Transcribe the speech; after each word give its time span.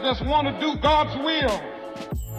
I 0.00 0.02
just 0.02 0.24
want 0.24 0.46
to 0.46 0.58
do 0.58 0.76
God's 0.76 1.14
will. 1.22 1.62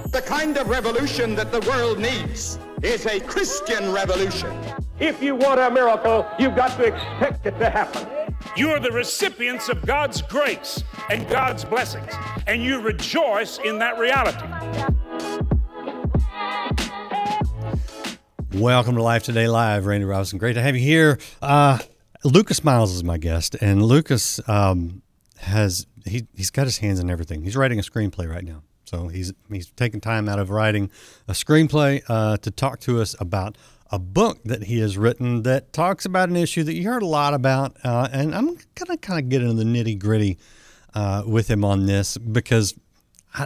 The 0.09 0.23
kind 0.23 0.57
of 0.57 0.67
revolution 0.67 1.35
that 1.35 1.51
the 1.51 1.59
world 1.69 1.99
needs 1.99 2.57
is 2.81 3.05
a 3.05 3.19
Christian 3.19 3.91
revolution. 3.91 4.51
If 4.99 5.21
you 5.21 5.35
want 5.35 5.59
a 5.59 5.69
miracle, 5.69 6.25
you've 6.39 6.55
got 6.55 6.75
to 6.77 6.85
expect 6.85 7.45
it 7.45 7.59
to 7.59 7.69
happen. 7.69 8.35
You 8.57 8.71
are 8.71 8.79
the 8.79 8.89
recipients 8.91 9.69
of 9.69 9.85
God's 9.85 10.23
grace 10.23 10.83
and 11.11 11.29
God's 11.29 11.63
blessings, 11.63 12.11
and 12.47 12.63
you 12.63 12.81
rejoice 12.81 13.59
in 13.59 13.77
that 13.77 13.99
reality. 13.99 14.47
Welcome 18.53 18.95
to 18.95 19.03
Life 19.03 19.21
Today 19.21 19.47
Live, 19.47 19.85
Randy 19.85 20.05
Robison. 20.05 20.39
Great 20.39 20.53
to 20.53 20.63
have 20.63 20.75
you 20.75 20.81
here. 20.81 21.19
Uh, 21.43 21.77
Lucas 22.23 22.63
Miles 22.63 22.91
is 22.91 23.03
my 23.03 23.19
guest, 23.19 23.55
and 23.61 23.83
Lucas 23.83 24.39
um, 24.49 25.03
has 25.41 25.85
he 26.05 26.27
he's 26.35 26.49
got 26.49 26.65
his 26.65 26.79
hands 26.79 26.99
in 26.99 27.09
everything. 27.09 27.43
He's 27.43 27.55
writing 27.55 27.79
a 27.79 27.81
screenplay 27.81 28.29
right 28.29 28.43
now, 28.43 28.63
so 28.85 29.07
he's 29.07 29.33
he's 29.49 29.71
taking 29.71 30.01
time 30.01 30.27
out 30.27 30.39
of 30.39 30.49
writing 30.49 30.89
a 31.27 31.33
screenplay 31.33 32.03
uh, 32.07 32.37
to 32.37 32.51
talk 32.51 32.79
to 32.81 33.01
us 33.01 33.15
about 33.19 33.57
a 33.91 33.99
book 33.99 34.41
that 34.45 34.63
he 34.63 34.79
has 34.79 34.97
written 34.97 35.43
that 35.43 35.73
talks 35.73 36.05
about 36.05 36.29
an 36.29 36.37
issue 36.37 36.63
that 36.63 36.73
you 36.73 36.87
heard 36.87 37.03
a 37.03 37.07
lot 37.07 37.33
about, 37.33 37.75
uh, 37.83 38.07
and 38.11 38.33
I'm 38.33 38.57
gonna 38.75 38.97
kind 38.97 39.19
of 39.19 39.29
get 39.29 39.41
into 39.41 39.53
the 39.53 39.63
nitty 39.63 39.99
gritty 39.99 40.37
uh, 40.93 41.23
with 41.25 41.49
him 41.49 41.63
on 41.65 41.85
this 41.85 42.17
because 42.17 42.73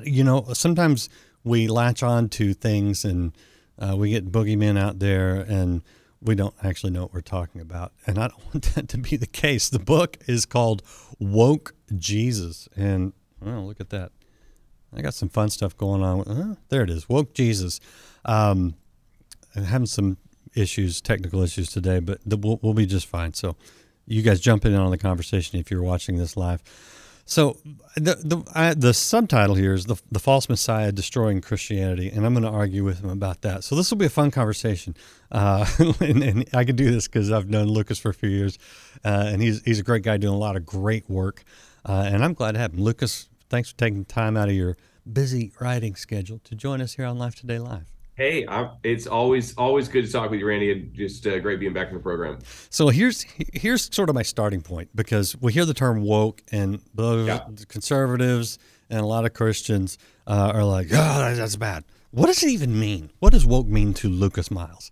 you 0.04 0.24
know 0.24 0.46
sometimes 0.54 1.10
we 1.44 1.68
latch 1.68 2.04
on 2.04 2.30
to 2.30 2.54
things 2.54 3.06
and 3.06 3.32
uh, 3.78 3.96
we 3.98 4.10
get 4.12 4.32
boogeymen 4.32 4.78
out 4.80 5.00
there 5.00 5.36
and 5.36 5.84
we 6.26 6.36
don't 6.36 6.56
actually 6.64 6.92
know 6.92 7.04
what 7.04 7.14
we're 7.14 7.22
talking 7.22 7.62
about. 7.62 7.94
And 8.06 8.18
I 8.18 8.28
don't 8.28 8.46
want 8.54 8.76
that 8.76 8.90
to 8.90 8.98
be 8.98 9.16
the 9.16 9.28
case. 9.28 9.70
The 9.70 9.80
book 9.80 10.18
is 10.28 10.46
called 10.46 10.82
Woke 11.20 11.74
Jesus. 11.96 12.68
And 12.76 13.14
well, 13.42 13.66
look 13.66 13.80
at 13.80 13.90
that. 13.92 14.12
I 14.96 15.02
got 15.02 15.14
some 15.14 15.30
fun 15.30 15.50
stuff 15.50 15.76
going 15.78 16.04
on. 16.04 16.22
Uh, 16.22 16.56
there 16.70 16.84
it 16.84 16.90
is, 16.90 17.10
Woke 17.10 17.34
Jesus. 17.34 17.80
Um, 18.24 18.76
I'm 19.56 19.64
having 19.64 19.88
some 19.88 20.18
issues, 20.56 21.02
technical 21.02 21.42
issues 21.42 21.70
today, 21.70 22.00
but 22.00 22.20
the, 22.26 22.38
we'll, 22.38 22.60
we'll 22.62 22.74
be 22.74 22.86
just 22.86 23.08
fine. 23.08 23.34
So 23.34 23.56
you 24.06 24.22
guys 24.22 24.40
jump 24.40 24.66
in 24.66 24.74
on 24.74 24.92
the 24.92 24.98
conversation 24.98 25.60
if 25.60 25.70
you're 25.70 25.84
watching 25.84 26.18
this 26.18 26.38
live. 26.38 26.62
So 27.28 27.58
the 27.96 28.16
the 28.16 28.44
I, 28.54 28.76
the 28.76 28.94
subtitle 28.94 29.56
here 29.56 29.74
is 29.74 29.86
the 29.86 30.00
the 30.12 30.20
false 30.20 30.48
messiah 30.48 30.92
destroying 30.92 31.42
Christianity, 31.42 32.10
and 32.10 32.24
I'm 32.24 32.34
going 32.34 32.44
to 32.44 32.50
argue 32.50 32.84
with 32.84 33.04
him 33.04 33.10
about 33.10 33.42
that. 33.42 33.64
So 33.64 33.76
this 33.76 33.90
will 33.90 33.98
be 33.98 34.06
a 34.06 34.12
fun 34.12 34.30
conversation, 34.30 34.96
uh, 35.32 35.66
and, 36.00 36.22
and, 36.22 36.46
I 36.54 36.64
can 36.64 36.76
do 36.76 36.92
this 36.92 37.08
because 37.08 37.32
I've 37.32 37.50
known 37.50 37.68
Lucas 37.68 37.98
for 37.98 38.10
a 38.10 38.14
few 38.14 38.30
years, 38.30 38.60
uh, 39.04 39.30
and 39.32 39.42
he's 39.42 39.64
he's 39.64 39.80
a 39.80 39.84
great 39.84 40.04
guy 40.04 40.18
doing 40.18 40.36
a 40.36 40.38
lot 40.38 40.56
of 40.56 40.68
great 40.68 41.10
work, 41.10 41.44
uh, 41.84 42.08
and 42.08 42.24
I'm 42.24 42.36
glad 42.36 42.52
to 42.52 42.60
have 42.60 42.74
him. 42.74 42.82
Lucas, 42.82 43.28
thanks 43.50 43.72
for 43.72 43.78
taking 43.78 44.06
time 44.06 44.38
out 44.38 44.48
of 44.48 44.56
your 44.56 44.78
busy 45.12 45.52
writing 45.60 45.96
schedule 45.96 46.40
to 46.44 46.54
join 46.54 46.80
us 46.80 46.94
here 46.94 47.06
on 47.06 47.18
Life 47.18 47.34
Today 47.34 47.58
Live. 47.58 47.95
Hey, 48.16 48.48
I'm, 48.48 48.70
it's 48.84 49.08
always 49.08 49.54
always 49.58 49.90
good 49.90 50.06
to 50.06 50.12
talk 50.12 50.32
with 50.32 50.40
you, 50.40 50.48
Randy, 50.48 50.72
and 50.72 50.94
just 50.94 51.28
uh, 51.28 51.38
great 51.40 51.60
being 51.60 51.74
back 51.74 51.90
in 51.90 51.96
the 51.96 52.00
program. 52.00 52.40
So 52.70 52.88
here's 52.88 53.26
here's 53.54 53.94
sort 53.94 54.08
of 54.08 54.16
my 54.16 54.22
starting 54.22 54.62
point 54.62 54.90
because 54.96 55.36
we 55.42 55.52
hear 55.52 55.66
the 55.66 55.74
term 55.74 56.02
woke, 56.02 56.42
and 56.50 56.80
those 56.94 57.28
yeah. 57.28 57.46
conservatives 57.68 58.58
and 58.90 59.02
a 59.02 59.06
lot 59.06 59.26
of 59.26 59.34
Christians 59.34 59.98
uh, 60.28 60.52
are 60.54 60.64
like, 60.64 60.88
"Oh, 60.92 61.36
that's 61.36 61.58
bad." 61.58 61.84
What 62.12 62.28
does 62.28 62.42
it 62.42 62.50
even 62.52 62.80
mean? 62.80 63.12
What 63.20 63.34
does 63.34 63.46
woke 63.46 63.68
mean 63.68 63.94
to 63.96 64.08
Lucas 64.08 64.50
Miles? 64.50 64.92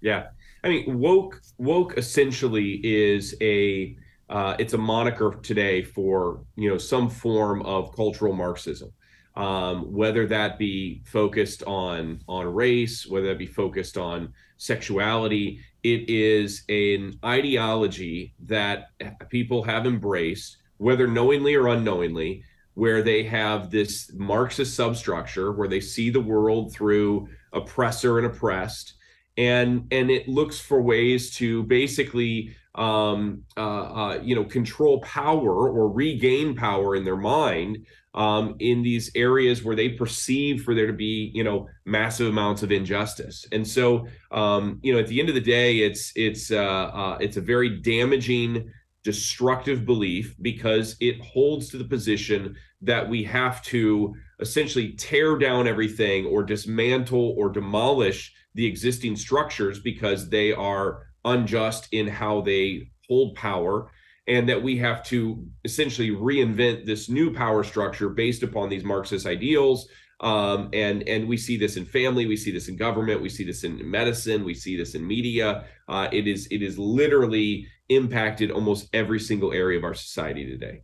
Yeah, 0.00 0.28
I 0.64 0.68
mean, 0.68 0.98
woke 0.98 1.42
woke 1.58 1.96
essentially 1.96 2.80
is 2.82 3.36
a 3.40 3.96
uh, 4.28 4.56
it's 4.58 4.72
a 4.72 4.78
moniker 4.78 5.38
today 5.44 5.84
for 5.84 6.40
you 6.56 6.68
know 6.68 6.78
some 6.78 7.08
form 7.08 7.62
of 7.62 7.94
cultural 7.94 8.32
Marxism 8.32 8.92
um, 9.36 9.92
whether 9.92 10.26
that 10.26 10.58
be 10.58 11.02
focused 11.04 11.62
on 11.64 12.20
on 12.28 12.46
race, 12.46 13.06
whether 13.06 13.26
that 13.28 13.38
be 13.38 13.46
focused 13.46 13.96
on 13.96 14.32
sexuality. 14.56 15.60
It 15.82 16.08
is 16.08 16.64
an 16.68 17.18
ideology 17.24 18.34
that 18.46 18.88
people 19.28 19.62
have 19.64 19.86
embraced, 19.86 20.58
whether 20.78 21.06
knowingly 21.06 21.54
or 21.54 21.68
unknowingly, 21.68 22.42
where 22.74 23.02
they 23.02 23.22
have 23.24 23.70
this 23.70 24.10
Marxist 24.14 24.74
substructure 24.74 25.52
where 25.52 25.68
they 25.68 25.80
see 25.80 26.10
the 26.10 26.20
world 26.20 26.72
through 26.72 27.28
oppressor 27.52 28.18
and 28.18 28.26
oppressed, 28.26 28.94
and 29.36 29.86
and 29.90 30.10
it 30.10 30.28
looks 30.28 30.60
for 30.60 30.80
ways 30.80 31.34
to 31.36 31.64
basically 31.64 32.54
um, 32.76 33.42
uh, 33.56 33.60
uh, 33.60 34.20
you 34.22 34.34
know 34.34 34.44
control 34.44 35.00
power 35.00 35.68
or 35.68 35.88
regain 35.88 36.54
power 36.54 36.96
in 36.96 37.04
their 37.04 37.16
mind 37.16 37.84
um, 38.14 38.54
in 38.60 38.82
these 38.82 39.10
areas 39.14 39.64
where 39.64 39.76
they 39.76 39.90
perceive 39.90 40.62
for 40.62 40.74
there 40.74 40.86
to 40.86 40.92
be 40.92 41.30
you 41.34 41.44
know 41.44 41.68
massive 41.84 42.28
amounts 42.28 42.62
of 42.62 42.72
injustice. 42.72 43.46
And 43.52 43.66
so 43.66 44.06
um, 44.30 44.80
you 44.82 44.92
know 44.92 45.00
at 45.00 45.08
the 45.08 45.20
end 45.20 45.28
of 45.28 45.34
the 45.34 45.40
day 45.40 45.78
it's 45.80 46.12
it's 46.16 46.50
uh, 46.50 46.56
uh, 46.94 47.18
it's 47.20 47.36
a 47.36 47.42
very 47.42 47.80
damaging 47.80 48.70
destructive 49.02 49.84
belief 49.84 50.34
because 50.40 50.96
it 51.00 51.20
holds 51.20 51.68
to 51.68 51.76
the 51.76 51.84
position 51.84 52.56
that 52.80 53.06
we 53.06 53.22
have 53.22 53.62
to 53.62 54.14
essentially 54.40 54.92
tear 54.92 55.36
down 55.36 55.68
everything 55.68 56.24
or 56.26 56.42
dismantle 56.42 57.34
or 57.36 57.50
demolish 57.50 58.32
the 58.54 58.64
existing 58.64 59.14
structures 59.14 59.78
because 59.80 60.28
they 60.30 60.52
are 60.52 61.06
unjust 61.24 61.88
in 61.92 62.06
how 62.06 62.40
they 62.40 62.90
hold 63.08 63.34
power 63.34 63.90
and 64.26 64.48
that 64.48 64.62
we 64.62 64.76
have 64.78 65.02
to 65.04 65.46
essentially 65.64 66.10
reinvent 66.10 66.86
this 66.86 67.08
new 67.08 67.32
power 67.32 67.62
structure 67.62 68.08
based 68.08 68.42
upon 68.42 68.68
these 68.68 68.84
Marxist 68.84 69.26
ideals. 69.26 69.88
Um, 70.20 70.70
and 70.72 71.06
and 71.08 71.28
we 71.28 71.36
see 71.36 71.56
this 71.56 71.76
in 71.76 71.84
family, 71.84 72.26
we 72.26 72.36
see 72.36 72.50
this 72.52 72.68
in 72.68 72.76
government, 72.76 73.20
we 73.20 73.28
see 73.28 73.44
this 73.44 73.64
in 73.64 73.90
medicine, 73.90 74.44
we 74.44 74.54
see 74.54 74.76
this 74.76 74.94
in 74.94 75.06
media. 75.06 75.64
Uh, 75.88 76.08
it 76.12 76.26
is 76.26 76.46
it 76.50 76.62
is 76.62 76.78
literally 76.78 77.66
impacted 77.88 78.50
almost 78.50 78.88
every 78.94 79.20
single 79.20 79.52
area 79.52 79.76
of 79.76 79.84
our 79.84 79.92
society 79.92 80.46
today. 80.46 80.82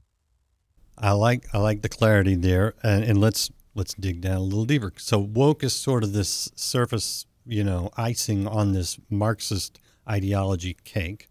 I 0.99 1.13
like 1.13 1.47
I 1.55 1.59
like 1.59 1.81
the 1.81 1.89
clarity 1.89 2.35
there, 2.35 2.75
and, 2.83 3.05
and 3.05 3.19
let's 3.19 3.51
let's 3.75 3.95
dig 3.95 4.21
down 4.21 4.37
a 4.37 4.43
little 4.43 4.67
deeper. 4.67 4.93
So 4.97 5.19
woke 5.19 5.65
is 5.65 5.73
sort 5.73 6.03
of 6.05 6.13
this 6.13 6.51
surface, 6.55 7.25
you 7.47 7.65
know, 7.65 7.91
icing 7.97 8.47
on 8.47 8.73
this 8.73 8.99
Marxist 9.09 9.81
ideology 10.09 10.77
cake. 10.85 11.30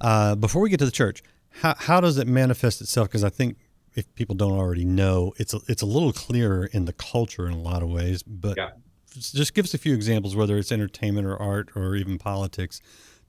Uh, 0.00 0.34
before 0.34 0.62
we 0.62 0.70
get 0.70 0.78
to 0.78 0.84
the 0.84 0.90
church, 0.90 1.22
how, 1.60 1.74
how 1.78 2.00
does 2.00 2.18
it 2.18 2.26
manifest 2.26 2.80
itself? 2.80 3.08
Because 3.08 3.24
I 3.24 3.30
think 3.30 3.56
if 3.94 4.12
people 4.14 4.34
don't 4.34 4.58
already 4.58 4.84
know, 4.84 5.32
it's 5.38 5.54
a, 5.54 5.60
it's 5.68 5.82
a 5.82 5.86
little 5.86 6.12
clearer 6.12 6.66
in 6.66 6.84
the 6.84 6.92
culture 6.92 7.46
in 7.46 7.52
a 7.52 7.60
lot 7.60 7.82
of 7.82 7.90
ways. 7.90 8.22
But 8.22 8.56
yeah. 8.56 8.70
just 9.14 9.54
give 9.54 9.64
us 9.64 9.74
a 9.74 9.78
few 9.78 9.94
examples, 9.94 10.36
whether 10.36 10.58
it's 10.58 10.70
entertainment 10.70 11.26
or 11.26 11.36
art 11.40 11.70
or 11.74 11.96
even 11.96 12.18
politics, 12.18 12.80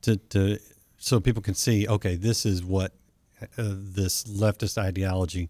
to, 0.01 0.17
to 0.17 0.59
so 0.97 1.19
people 1.19 1.41
can 1.41 1.53
see, 1.53 1.87
okay, 1.87 2.15
this 2.15 2.45
is 2.45 2.63
what 2.63 2.93
uh, 3.41 3.45
this 3.57 4.23
leftist 4.25 4.77
ideology 4.77 5.49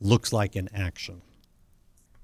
looks 0.00 0.32
like 0.32 0.56
in 0.56 0.68
action. 0.74 1.22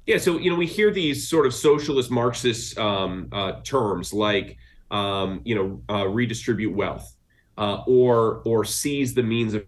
Yeah, 0.06 0.18
so 0.18 0.38
you 0.38 0.50
know 0.50 0.56
we 0.56 0.66
hear 0.66 0.90
these 0.90 1.26
sort 1.26 1.46
of 1.46 1.54
socialist 1.54 2.10
Marxist 2.10 2.76
um, 2.78 3.28
uh, 3.32 3.60
terms 3.62 4.12
like 4.12 4.58
um, 4.90 5.40
you 5.44 5.54
know 5.54 5.82
uh, 5.88 6.06
redistribute 6.06 6.74
wealth, 6.74 7.16
uh, 7.58 7.82
or 7.86 8.42
or 8.44 8.64
seize 8.64 9.14
the 9.14 9.22
means 9.22 9.54
of 9.54 9.64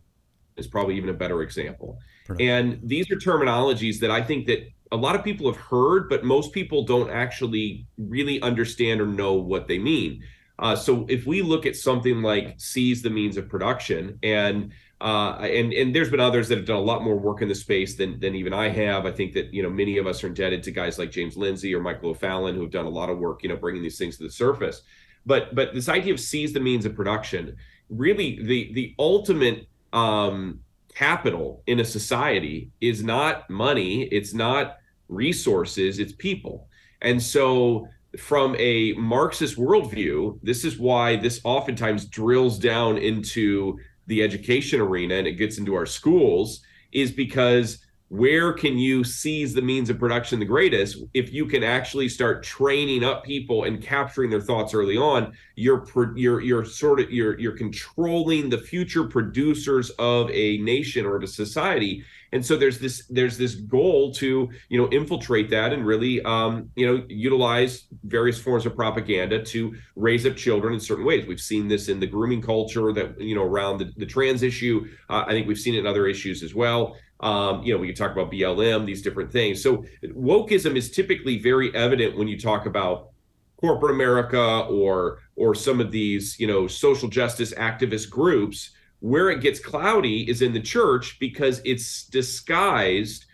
is 0.56 0.66
probably 0.66 0.96
even 0.96 1.10
a 1.10 1.14
better 1.14 1.42
example. 1.42 1.98
And 2.40 2.80
these 2.82 3.10
are 3.10 3.16
terminologies 3.16 4.00
that 4.00 4.10
I 4.10 4.20
think 4.20 4.46
that 4.46 4.68
a 4.92 4.96
lot 4.96 5.14
of 5.14 5.22
people 5.22 5.50
have 5.50 5.60
heard, 5.60 6.08
but 6.08 6.24
most 6.24 6.52
people 6.52 6.84
don't 6.84 7.10
actually 7.10 7.86
really 7.98 8.40
understand 8.42 9.00
or 9.00 9.06
know 9.06 9.34
what 9.34 9.68
they 9.68 9.78
mean. 9.78 10.22
Uh, 10.58 10.74
so 10.74 11.04
if 11.08 11.26
we 11.26 11.42
look 11.42 11.66
at 11.66 11.76
something 11.76 12.22
like 12.22 12.54
seize 12.58 13.02
the 13.02 13.10
means 13.10 13.36
of 13.36 13.48
production 13.48 14.18
and 14.22 14.72
uh, 15.02 15.36
and 15.40 15.74
and 15.74 15.94
there's 15.94 16.10
been 16.10 16.20
others 16.20 16.48
that 16.48 16.56
have 16.56 16.66
done 16.66 16.76
a 16.76 16.80
lot 16.80 17.04
more 17.04 17.18
work 17.18 17.42
in 17.42 17.48
the 17.48 17.54
space 17.54 17.96
than 17.96 18.18
than 18.18 18.34
even 18.34 18.54
I 18.54 18.70
have. 18.70 19.04
I 19.04 19.12
think 19.12 19.34
that 19.34 19.52
you 19.52 19.62
know 19.62 19.68
many 19.68 19.98
of 19.98 20.06
us 20.06 20.24
are 20.24 20.28
indebted 20.28 20.62
to 20.62 20.70
guys 20.70 20.98
like 20.98 21.10
James 21.10 21.36
Lindsay 21.36 21.74
or 21.74 21.82
Michael 21.82 22.10
O'Fallon 22.10 22.54
who 22.54 22.62
have 22.62 22.70
done 22.70 22.86
a 22.86 22.90
lot 22.90 23.10
of 23.10 23.18
work, 23.18 23.42
you 23.42 23.50
know, 23.50 23.56
bringing 23.56 23.82
these 23.82 23.98
things 23.98 24.16
to 24.16 24.24
the 24.24 24.30
surface. 24.30 24.80
But 25.26 25.54
but 25.54 25.74
this 25.74 25.90
idea 25.90 26.14
of 26.14 26.20
seize 26.20 26.54
the 26.54 26.60
means 26.60 26.86
of 26.86 26.94
production 26.94 27.56
really 27.88 28.42
the 28.42 28.72
the 28.72 28.94
ultimate 28.98 29.68
um, 29.92 30.60
capital 30.94 31.62
in 31.66 31.80
a 31.80 31.84
society 31.84 32.70
is 32.80 33.02
not 33.02 33.48
money 33.50 34.04
it's 34.04 34.34
not 34.34 34.76
resources 35.08 35.98
it's 35.98 36.12
people. 36.12 36.68
And 37.02 37.22
so 37.22 37.88
from 38.18 38.56
a 38.58 38.92
marxist 38.94 39.56
worldview 39.56 40.38
this 40.42 40.64
is 40.64 40.78
why 40.78 41.16
this 41.16 41.40
oftentimes 41.44 42.06
drills 42.06 42.58
down 42.58 42.96
into 42.98 43.78
the 44.06 44.22
education 44.22 44.80
arena 44.80 45.16
and 45.16 45.26
it 45.26 45.32
gets 45.32 45.58
into 45.58 45.74
our 45.74 45.86
schools 45.86 46.62
is 46.92 47.10
because 47.10 47.85
where 48.08 48.52
can 48.52 48.78
you 48.78 49.02
seize 49.02 49.52
the 49.52 49.62
means 49.62 49.90
of 49.90 49.98
production 49.98 50.38
the 50.38 50.44
greatest? 50.44 51.02
If 51.12 51.32
you 51.32 51.46
can 51.46 51.64
actually 51.64 52.08
start 52.08 52.42
training 52.42 53.02
up 53.02 53.24
people 53.24 53.64
and 53.64 53.82
capturing 53.82 54.30
their 54.30 54.40
thoughts 54.40 54.74
early 54.74 54.96
on 54.96 55.32
you're 55.56 55.86
you're 56.14 56.40
you're 56.40 56.64
sort 56.64 57.00
of 57.00 57.10
you're 57.10 57.38
you're 57.40 57.56
controlling 57.56 58.50
the 58.50 58.58
future 58.58 59.04
producers 59.04 59.90
of 59.98 60.30
a 60.30 60.58
nation 60.58 61.04
or 61.04 61.16
of 61.16 61.22
a 61.22 61.26
society. 61.26 62.04
And 62.32 62.44
so 62.44 62.56
there's 62.56 62.78
this 62.78 63.06
there's 63.08 63.38
this 63.38 63.54
goal 63.54 64.12
to 64.14 64.50
you 64.68 64.78
know 64.78 64.88
infiltrate 64.90 65.48
that 65.50 65.72
and 65.72 65.86
really 65.86 66.20
um, 66.22 66.70
you 66.76 66.86
know 66.86 67.04
utilize 67.08 67.84
various 68.04 68.38
forms 68.38 68.66
of 68.66 68.76
propaganda 68.76 69.42
to 69.44 69.74
raise 69.96 70.26
up 70.26 70.36
children 70.36 70.74
in 70.74 70.80
certain 70.80 71.06
ways. 71.06 71.26
We've 71.26 71.40
seen 71.40 71.68
this 71.68 71.88
in 71.88 72.00
the 72.00 72.06
grooming 72.06 72.42
culture 72.42 72.92
that 72.92 73.18
you 73.18 73.34
know 73.34 73.44
around 73.44 73.78
the, 73.78 73.92
the 73.96 74.06
trans 74.06 74.42
issue. 74.42 74.86
Uh, 75.08 75.24
i 75.26 75.30
think 75.30 75.46
we've 75.46 75.58
seen 75.58 75.74
it 75.74 75.78
in 75.78 75.86
other 75.86 76.06
issues 76.06 76.42
as 76.42 76.54
well 76.54 76.96
um, 77.20 77.62
you 77.62 77.72
know, 77.72 77.78
we 77.78 77.86
can 77.88 77.96
talk 77.96 78.12
about 78.12 78.30
BLM, 78.30 78.84
these 78.84 79.02
different 79.02 79.32
things. 79.32 79.62
So 79.62 79.84
wokeism 80.04 80.76
is 80.76 80.90
typically 80.90 81.38
very 81.38 81.74
evident 81.74 82.16
when 82.16 82.28
you 82.28 82.38
talk 82.38 82.66
about 82.66 83.10
corporate 83.56 83.92
America 83.92 84.66
or 84.68 85.20
or 85.34 85.54
some 85.54 85.80
of 85.80 85.90
these, 85.90 86.38
you 86.38 86.46
know, 86.46 86.66
social 86.66 87.08
justice 87.08 87.54
activist 87.54 88.10
groups. 88.10 88.70
Where 89.00 89.28
it 89.28 89.42
gets 89.42 89.60
cloudy 89.60 90.28
is 90.28 90.40
in 90.40 90.54
the 90.54 90.60
church 90.60 91.18
because 91.20 91.60
it's 91.64 92.04
disguised 92.06 93.26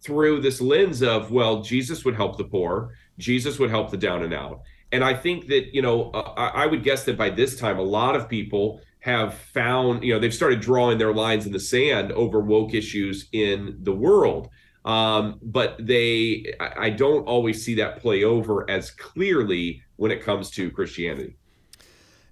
through 0.00 0.40
this 0.40 0.60
lens 0.60 1.02
of, 1.02 1.32
well, 1.32 1.60
Jesus 1.60 2.04
would 2.04 2.14
help 2.14 2.38
the 2.38 2.44
poor, 2.44 2.94
Jesus 3.18 3.58
would 3.58 3.68
help 3.68 3.90
the 3.90 3.96
down 3.96 4.22
and 4.22 4.32
out. 4.32 4.62
And 4.92 5.04
I 5.04 5.14
think 5.14 5.48
that, 5.48 5.74
you 5.74 5.82
know, 5.82 6.10
I, 6.12 6.62
I 6.62 6.66
would 6.66 6.82
guess 6.82 7.04
that 7.04 7.18
by 7.18 7.30
this 7.30 7.58
time, 7.58 7.78
a 7.78 7.82
lot 7.82 8.16
of 8.16 8.28
people 8.28 8.80
have 9.00 9.34
found, 9.34 10.02
you 10.02 10.12
know, 10.12 10.18
they've 10.18 10.34
started 10.34 10.60
drawing 10.60 10.98
their 10.98 11.12
lines 11.12 11.46
in 11.46 11.52
the 11.52 11.60
sand 11.60 12.12
over 12.12 12.40
woke 12.40 12.74
issues 12.74 13.28
in 13.32 13.78
the 13.82 13.92
world. 13.92 14.48
Um, 14.84 15.38
but 15.42 15.76
they, 15.84 16.54
I 16.60 16.90
don't 16.90 17.24
always 17.24 17.64
see 17.64 17.74
that 17.74 18.00
play 18.00 18.24
over 18.24 18.68
as 18.70 18.90
clearly 18.90 19.82
when 19.96 20.10
it 20.10 20.22
comes 20.22 20.50
to 20.52 20.70
Christianity. 20.70 21.36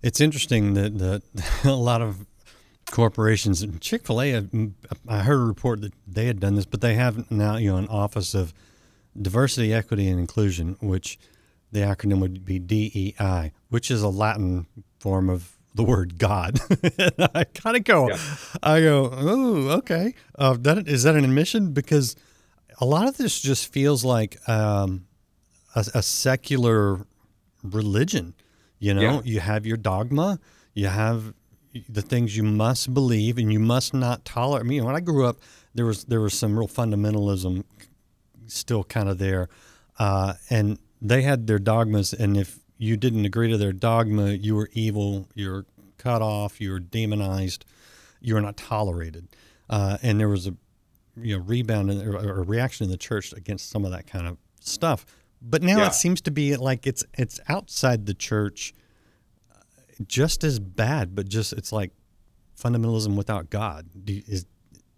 It's 0.02 0.20
interesting 0.20 0.74
that, 0.74 0.98
that 0.98 1.22
a 1.64 1.74
lot 1.74 2.02
of 2.02 2.26
corporations, 2.90 3.62
and 3.62 3.80
Chick 3.80 4.06
Fil 4.06 4.22
A, 4.22 4.48
I 5.08 5.22
heard 5.22 5.40
a 5.40 5.44
report 5.44 5.80
that 5.82 5.92
they 6.06 6.26
had 6.26 6.40
done 6.40 6.54
this, 6.54 6.66
but 6.66 6.80
they 6.80 6.94
have 6.94 7.30
now, 7.30 7.56
you 7.56 7.72
know, 7.72 7.76
an 7.76 7.88
office 7.88 8.34
of 8.34 8.54
diversity, 9.20 9.72
equity, 9.72 10.08
and 10.08 10.19
inclusion, 10.19 10.76
which 10.80 11.19
the 11.72 11.80
acronym 11.80 12.20
would 12.20 12.44
be 12.44 12.58
DEI, 12.58 13.52
which 13.69 13.90
is 13.90 14.02
a 14.02 14.08
Latin 14.08 14.66
form 14.98 15.28
of 15.28 15.56
the 15.76 15.84
word 15.84 16.19
God. 16.19 16.58
I 17.34 17.44
kind 17.44 17.76
of 17.76 17.84
go, 17.84 18.08
yeah. 18.08 18.19
I 18.62 18.81
go, 18.81 19.11
oh, 19.12 19.69
okay. 19.78 20.14
Uh, 20.38 20.56
that 20.61 20.88
is 20.88 21.05
that 21.05 21.14
an 21.14 21.25
admission? 21.25 21.73
Because 21.73 22.17
a 22.81 22.84
lot 22.84 23.06
of 23.06 23.17
this 23.17 23.40
just 23.40 23.73
feels 23.73 24.05
like 24.05 24.37
um, 24.49 25.06
a, 25.75 25.84
a, 25.94 26.02
secular 26.02 27.06
religion. 27.62 28.34
You 28.78 28.94
know, 28.94 29.00
yeah. 29.00 29.20
you 29.25 29.40
have 29.40 29.64
your 29.64 29.76
dogma, 29.76 30.38
you 30.75 30.88
have 30.88 31.34
the 31.88 32.02
things 32.02 32.37
you 32.37 32.43
must 32.43 32.93
believe, 32.93 33.38
and 33.38 33.52
you 33.52 33.61
must 33.61 33.94
not 33.94 34.25
tolerate. 34.25 34.64
I 34.64 34.69
mean, 34.69 34.84
when 34.84 34.96
I 34.96 35.00
grew 35.00 35.26
up, 35.26 35.38
there 35.75 35.87
was 35.87 36.05
there 36.05 36.20
was 36.20 36.34
some 36.34 36.58
real 36.58 36.69
fundamentalism 36.69 37.64
still 38.46 38.84
kind 38.84 39.08
of 39.08 39.19
there, 39.19 39.49
uh, 39.99 40.34
and 40.50 40.79
they 41.00 41.22
had 41.22 41.46
their 41.46 41.58
dogmas, 41.58 42.12
and 42.12 42.37
if 42.37 42.58
you 42.78 42.96
didn't 42.96 43.25
agree 43.25 43.50
to 43.50 43.56
their 43.56 43.73
dogma, 43.73 44.32
you 44.32 44.55
were 44.55 44.69
evil, 44.73 45.28
you're 45.34 45.64
cut 45.99 46.23
off, 46.23 46.61
you're 46.61 46.81
demonized, 46.81 47.64
you're 48.20 48.40
not 48.40 48.56
tolerated. 48.56 49.28
Uh, 49.69 49.99
and 50.02 50.20
there 50.20 50.28
was 50.28 50.46
a 50.46 50.55
you 51.17 51.37
know 51.37 51.44
rebound 51.44 51.90
in, 51.90 52.06
or 52.06 52.40
a 52.40 52.43
reaction 52.43 52.84
in 52.84 52.90
the 52.90 52.96
church 52.96 53.32
against 53.32 53.70
some 53.70 53.84
of 53.84 53.90
that 53.90 54.06
kind 54.06 54.26
of 54.26 54.37
stuff. 54.61 55.06
But 55.40 55.62
now 55.62 55.78
yeah. 55.78 55.87
it 55.88 55.94
seems 55.94 56.20
to 56.23 56.31
be 56.31 56.56
like 56.56 56.87
it's 56.87 57.05
it's 57.17 57.40
outside 57.49 58.06
the 58.06 58.14
church, 58.14 58.75
uh, 59.50 59.61
just 60.06 60.44
as 60.44 60.58
bad. 60.58 61.14
But 61.14 61.29
just 61.29 61.52
it's 61.52 61.72
like 61.72 61.93
fundamentalism 62.58 63.17
without 63.17 63.50
God. 63.50 63.88
You, 64.06 64.22
is, 64.26 64.46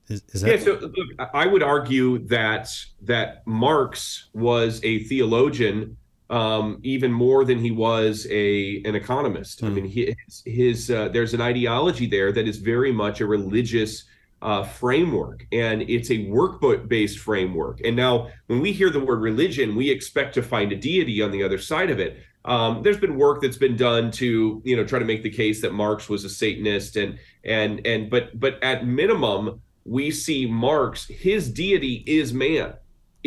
is, 0.08 0.22
is 0.28 0.40
that? 0.42 0.58
Yeah. 0.58 0.64
So 0.64 0.72
look, 0.74 1.30
I 1.34 1.46
would 1.46 1.62
argue 1.62 2.18
that 2.26 2.68
that 3.02 3.46
Marx 3.46 4.28
was 4.32 4.80
a 4.84 5.04
theologian 5.04 5.96
um, 6.30 6.78
even 6.82 7.12
more 7.12 7.44
than 7.44 7.58
he 7.58 7.70
was 7.70 8.26
a 8.30 8.82
an 8.84 8.94
economist. 8.94 9.62
Mm. 9.62 9.64
I 9.64 9.68
hmm. 9.68 9.74
mean, 9.74 9.88
his, 9.88 10.42
his 10.44 10.90
uh, 10.90 11.08
there's 11.08 11.34
an 11.34 11.40
ideology 11.40 12.06
there 12.06 12.32
that 12.32 12.46
is 12.46 12.58
very 12.58 12.92
much 12.92 13.20
a 13.20 13.26
religious 13.26 14.04
uh, 14.40 14.62
framework, 14.62 15.46
and 15.52 15.82
it's 15.82 16.10
a 16.10 16.26
work-based 16.28 17.18
framework. 17.18 17.80
And 17.84 17.96
now, 17.96 18.28
when 18.46 18.60
we 18.60 18.72
hear 18.72 18.90
the 18.90 19.00
word 19.00 19.20
religion, 19.20 19.74
we 19.74 19.90
expect 19.90 20.34
to 20.34 20.42
find 20.42 20.70
a 20.70 20.76
deity 20.76 21.22
on 21.22 21.32
the 21.32 21.42
other 21.42 21.58
side 21.58 21.90
of 21.90 21.98
it. 21.98 22.22
Um, 22.44 22.82
there's 22.82 22.98
been 22.98 23.16
work 23.16 23.42
that's 23.42 23.56
been 23.56 23.76
done 23.76 24.10
to 24.12 24.62
you 24.64 24.76
know 24.76 24.84
try 24.84 24.98
to 24.98 25.04
make 25.04 25.22
the 25.22 25.30
case 25.30 25.60
that 25.62 25.72
Marx 25.72 26.08
was 26.08 26.24
a 26.24 26.30
Satanist, 26.30 26.96
and 26.96 27.18
and 27.44 27.86
and 27.86 28.10
but 28.10 28.38
but 28.38 28.62
at 28.62 28.86
minimum, 28.86 29.62
we 29.84 30.10
see 30.10 30.46
Marx 30.46 31.06
his 31.06 31.50
deity 31.50 32.04
is 32.06 32.32
man 32.34 32.74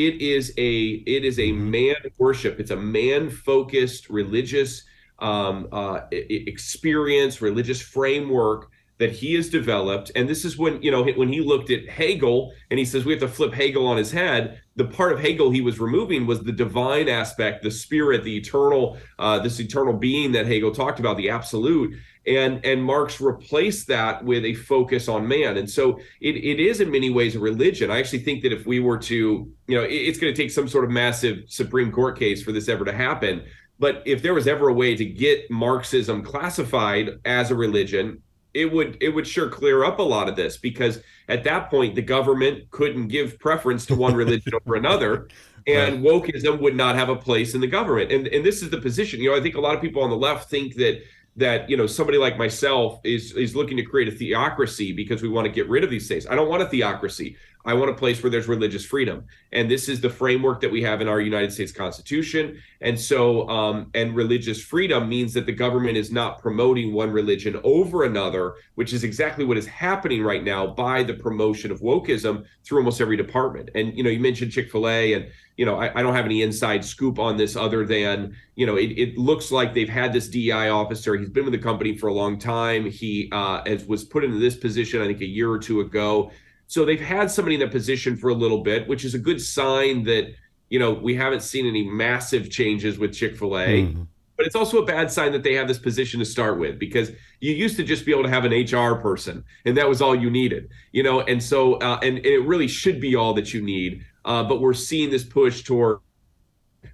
it 0.08 0.22
is 0.22 0.54
a 0.58 1.04
it 1.06 1.26
is 1.26 1.40
a 1.40 1.50
mm-hmm. 1.50 1.72
man 1.72 1.96
worship. 2.18 2.60
It's 2.60 2.72
a 2.72 2.76
man 2.76 3.30
focused 3.30 4.10
religious 4.10 4.84
um, 5.20 5.68
uh, 5.72 6.02
experience 6.12 7.42
religious 7.42 7.82
framework 7.82 8.72
that 8.98 9.12
he 9.12 9.34
has 9.34 9.50
developed. 9.50 10.12
And 10.16 10.30
this 10.30 10.46
is 10.46 10.58
when 10.58 10.82
you 10.82 10.92
know 10.92 11.04
when 11.04 11.32
he 11.32 11.42
looked 11.42 11.72
at 11.72 11.90
hegel 11.90 12.54
and 12.70 12.80
he 12.80 12.86
says 12.86 13.06
we 13.06 13.14
have 13.14 13.22
to 13.22 13.28
flip 13.28 13.54
hegel 13.54 13.88
on 13.88 13.98
his 13.98 14.12
head. 14.12 14.62
The 14.76 14.86
part 14.86 15.12
of 15.12 15.20
hegel 15.20 15.52
he 15.52 15.62
was 15.62 15.80
removing 15.80 16.26
was 16.26 16.44
the 16.44 16.52
divine 16.52 17.10
aspect 17.10 17.64
the 17.64 17.72
spirit 17.72 18.24
the 18.24 18.38
eternal 18.38 18.98
uh, 19.20 19.40
this 19.40 19.60
eternal 19.60 19.94
being 19.94 20.32
that 20.32 20.46
hegel 20.46 20.72
talked 20.72 21.00
about 21.00 21.18
the 21.18 21.30
absolute 21.30 21.96
and 22.28 22.64
and 22.64 22.84
marx 22.84 23.20
replaced 23.20 23.88
that 23.88 24.24
with 24.24 24.46
a 24.46 24.54
focus 24.54 25.08
on 25.08 25.28
man. 25.28 25.58
And 25.58 25.70
so 25.70 26.00
it, 26.20 26.36
it 26.36 26.60
is 26.60 26.80
in 26.80 26.92
many 26.92 27.10
ways 27.10 27.36
a 27.36 27.40
religion. 27.40 27.90
I 27.90 28.00
actually 28.00 28.20
think 28.20 28.44
that 28.44 28.54
if 28.54 28.66
we 28.66 28.80
were 28.80 28.98
to 29.00 29.52
you 29.68 29.76
know 29.76 29.84
it, 29.84 29.94
it's 29.94 30.20
going 30.20 30.34
to 30.34 30.42
take 30.42 30.52
some 30.52 30.68
sort 30.68 30.84
of 30.84 30.92
massive 30.92 31.44
supreme 31.48 31.92
court 31.92 32.18
case 32.18 32.44
for 32.44 32.52
this 32.52 32.70
ever 32.70 32.86
to 32.86 32.94
happen. 32.94 33.44
But 33.80 34.04
if 34.06 34.22
there 34.22 34.36
was 34.36 34.48
ever 34.48 34.68
a 34.68 34.74
way 34.74 34.96
to 34.96 35.06
get 35.06 35.50
marxism 35.50 36.24
classified 36.24 37.20
as 37.26 37.50
a 37.50 37.56
religion 37.56 38.22
it 38.54 38.72
would 38.72 38.98
it 39.02 39.10
would 39.10 39.26
sure 39.26 39.50
clear 39.50 39.84
up 39.84 40.00
a 40.00 40.04
lot 40.04 40.28
of 40.28 40.36
this 40.36 40.58
because 40.58 41.02
at 41.30 41.44
that 41.44 41.70
point 41.70 41.96
the 41.96 42.02
government 42.02 42.70
couldn't 42.70 43.08
give 43.08 43.40
preference 43.40 43.86
to 43.86 43.96
one 43.96 44.14
religion 44.14 44.54
over 44.54 44.76
another 44.76 45.30
and 45.68 46.04
wokeism 46.04 46.60
would 46.60 46.76
not 46.76 46.96
have 46.96 47.10
a 47.10 47.16
place 47.16 47.54
in 47.54 47.62
the 47.62 47.68
government. 47.68 48.12
And 48.12 48.28
and 48.28 48.46
this 48.46 48.62
is 48.62 48.70
the 48.70 48.82
position. 48.82 49.20
You 49.22 49.32
know 49.32 49.38
i 49.38 49.42
think 49.42 49.56
a 49.56 49.62
lot 49.62 49.76
of 49.76 49.82
people 49.82 50.04
on 50.04 50.10
the 50.10 50.18
left 50.18 50.50
think 50.50 50.76
that 50.76 51.02
that 51.38 51.70
you 51.70 51.78
know 51.78 51.88
somebody 51.88 52.18
like 52.18 52.38
myself 52.38 53.00
is 53.04 53.34
is 53.34 53.56
looking 53.56 53.78
to 53.78 53.84
create 53.84 54.08
a 54.08 54.12
theocracy 54.12 54.92
because 54.92 55.22
we 55.22 55.30
want 55.30 55.46
to 55.46 55.52
get 55.52 55.70
rid 55.70 55.84
of 55.84 55.90
these 55.90 56.08
things. 56.08 56.28
I 56.28 56.36
don't 56.36 56.50
want 56.50 56.62
a 56.62 56.68
theocracy. 56.68 57.38
I 57.66 57.74
want 57.74 57.92
a 57.92 57.94
place 57.94 58.24
where 58.24 58.30
there's 58.30 58.48
religious 58.48 58.86
freedom, 58.86 59.26
and 59.52 59.70
this 59.70 59.88
is 59.88 60.02
the 60.02 60.10
framework 60.10 60.62
that 60.62 60.72
we 60.72 60.82
have 60.82 61.02
in 61.02 61.08
our 61.08 61.22
United 61.22 61.54
States 61.54 61.72
Constitution. 61.72 62.62
And 62.82 63.00
so, 63.00 63.48
um, 63.50 63.92
and 63.94 64.16
religious 64.16 64.64
freedom 64.64 65.08
means 65.08 65.34
that 65.34 65.46
the 65.46 65.52
government 65.52 65.98
is 65.98 66.12
not 66.12 66.40
promoting 66.40 66.94
one 66.94 67.12
religion 67.12 67.60
over 67.64 68.04
another, 68.04 68.56
which 68.76 68.94
is 68.94 69.04
exactly 69.04 69.46
what 69.46 69.58
is 69.58 69.68
happening 69.68 70.24
right 70.24 70.44
now 70.44 70.66
by 70.66 71.04
the 71.04 71.14
promotion 71.14 71.72
of 71.72 71.82
wokeism 71.82 72.46
through 72.64 72.80
almost 72.80 73.02
every 73.02 73.18
department. 73.18 73.70
And 73.76 73.96
you 73.96 74.04
know, 74.04 74.10
you 74.10 74.20
mentioned 74.20 74.52
Chick 74.52 74.72
Fil 74.72 74.88
A, 74.88 75.14
and 75.14 75.28
you 75.58 75.66
know, 75.66 75.80
I, 75.80 76.00
I, 76.00 76.02
don't 76.02 76.16
have 76.16 76.26
any 76.26 76.42
inside 76.42 76.84
scoop 76.84 77.20
on 77.20 77.38
this 77.38 77.56
other 77.56 77.86
than 77.86 78.36
you 78.56 78.66
know, 78.66 78.78
it, 78.78 78.92
it, 78.98 79.18
looks 79.18 79.52
like 79.52 79.74
they've 79.74 79.90
had 79.90 80.14
this 80.14 80.28
DEI 80.28 80.70
officer. 80.70 81.16
He's 81.16 81.30
been 81.30 81.46
with 81.46 81.54
the 81.54 81.60
company 81.60 81.96
for 81.96 82.08
a 82.08 82.14
long 82.14 82.40
time. 82.40 82.90
He 82.90 83.30
uh, 83.32 83.62
as 83.66 83.86
was 83.86 84.04
put 84.04 84.24
into 84.24 84.40
this 84.40 84.56
position, 84.56 85.02
I 85.02 85.06
think, 85.06 85.22
a 85.22 85.26
year 85.26 85.52
or 85.52 85.60
two 85.60 85.82
ago 85.82 86.32
so 86.72 86.86
they've 86.86 87.02
had 87.02 87.30
somebody 87.30 87.56
in 87.56 87.60
that 87.60 87.72
position 87.72 88.16
for 88.16 88.30
a 88.30 88.34
little 88.34 88.64
bit, 88.64 88.88
which 88.88 89.04
is 89.04 89.14
a 89.14 89.20
good 89.20 89.42
sign 89.42 90.04
that, 90.04 90.34
you 90.70 90.80
know, 90.80 90.94
we 90.94 91.14
haven't 91.14 91.42
seen 91.42 91.68
any 91.68 91.84
massive 91.84 92.50
changes 92.50 92.98
with 92.98 93.14
Chick 93.14 93.36
fil 93.36 93.58
A. 93.58 93.68
Mm-hmm. 93.68 94.04
But 94.38 94.46
it's 94.46 94.56
also 94.56 94.82
a 94.82 94.86
bad 94.86 95.12
sign 95.12 95.34
that 95.34 95.44
they 95.44 95.54
have 95.56 95.68
this 95.68 95.80
position 95.80 96.22
to 96.22 96.26
start 96.26 96.60
with 96.60 96.80
because 96.80 97.12
you 97.42 97.52
used 97.52 97.76
to 97.76 97.84
just 97.84 98.06
be 98.06 98.14
able 98.14 98.24
to 98.24 98.30
have 98.30 98.46
an 98.46 98.54
HR 98.54 98.96
person 98.96 99.44
and 99.66 99.76
that 99.76 99.90
was 99.90 100.02
all 100.02 100.16
you 100.16 100.30
needed, 100.30 100.70
you 100.94 101.04
know, 101.04 101.20
and 101.20 101.44
so, 101.44 101.74
uh, 101.74 102.00
and, 102.04 102.20
and, 102.20 102.26
it 102.26 102.40
really 102.46 102.70
should 102.70 103.02
be 103.02 103.18
all 103.18 103.34
that 103.34 103.54
you 103.54 103.62
need. 103.62 104.06
Uh, 104.24 104.42
but 104.42 104.62
we're 104.62 104.74
seeing 104.74 105.10
this 105.10 105.26
push 105.26 105.64
toward 105.64 106.00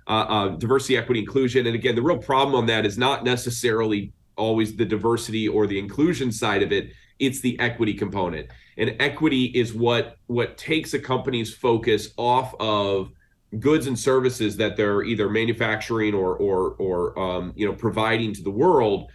uh, 0.08 0.12
uh, 0.12 0.48
diversity, 0.56 0.98
equity, 0.98 1.20
inclusion. 1.20 1.68
And 1.68 1.76
again, 1.76 1.94
the 1.94 2.02
real 2.02 2.18
problem 2.18 2.56
on 2.56 2.66
that 2.66 2.84
is 2.84 2.98
not 2.98 3.24
necessarily 3.24 4.12
always 4.38 4.76
the 4.76 4.86
diversity 4.86 5.48
or 5.48 5.68
the 5.68 5.80
inclusion 5.80 6.32
side 6.32 6.64
of 6.64 6.72
it 6.72 6.92
it's 7.20 7.40
the 7.40 7.60
equity 7.60 7.94
component. 7.94 8.48
And 8.78 8.96
equity 9.00 9.46
is 9.46 9.74
what 9.74 10.18
what 10.28 10.58
takes 10.58 10.94
a 10.94 11.00
company's 11.00 11.54
focus 11.54 12.10
off 12.18 12.54
of 12.60 13.12
goods 13.60 13.88
and 13.88 13.98
services 13.98 14.58
that 14.58 14.76
they're 14.76 15.04
either 15.04 15.30
manufacturing 15.30 16.14
or 16.14 16.36
or 16.36 16.76
or 16.78 17.20
um, 17.20 17.54
you 17.56 17.66
know 17.66 17.74
providing 17.74 18.34
to 18.34 18.44
the 18.44 18.52
world 18.52 19.10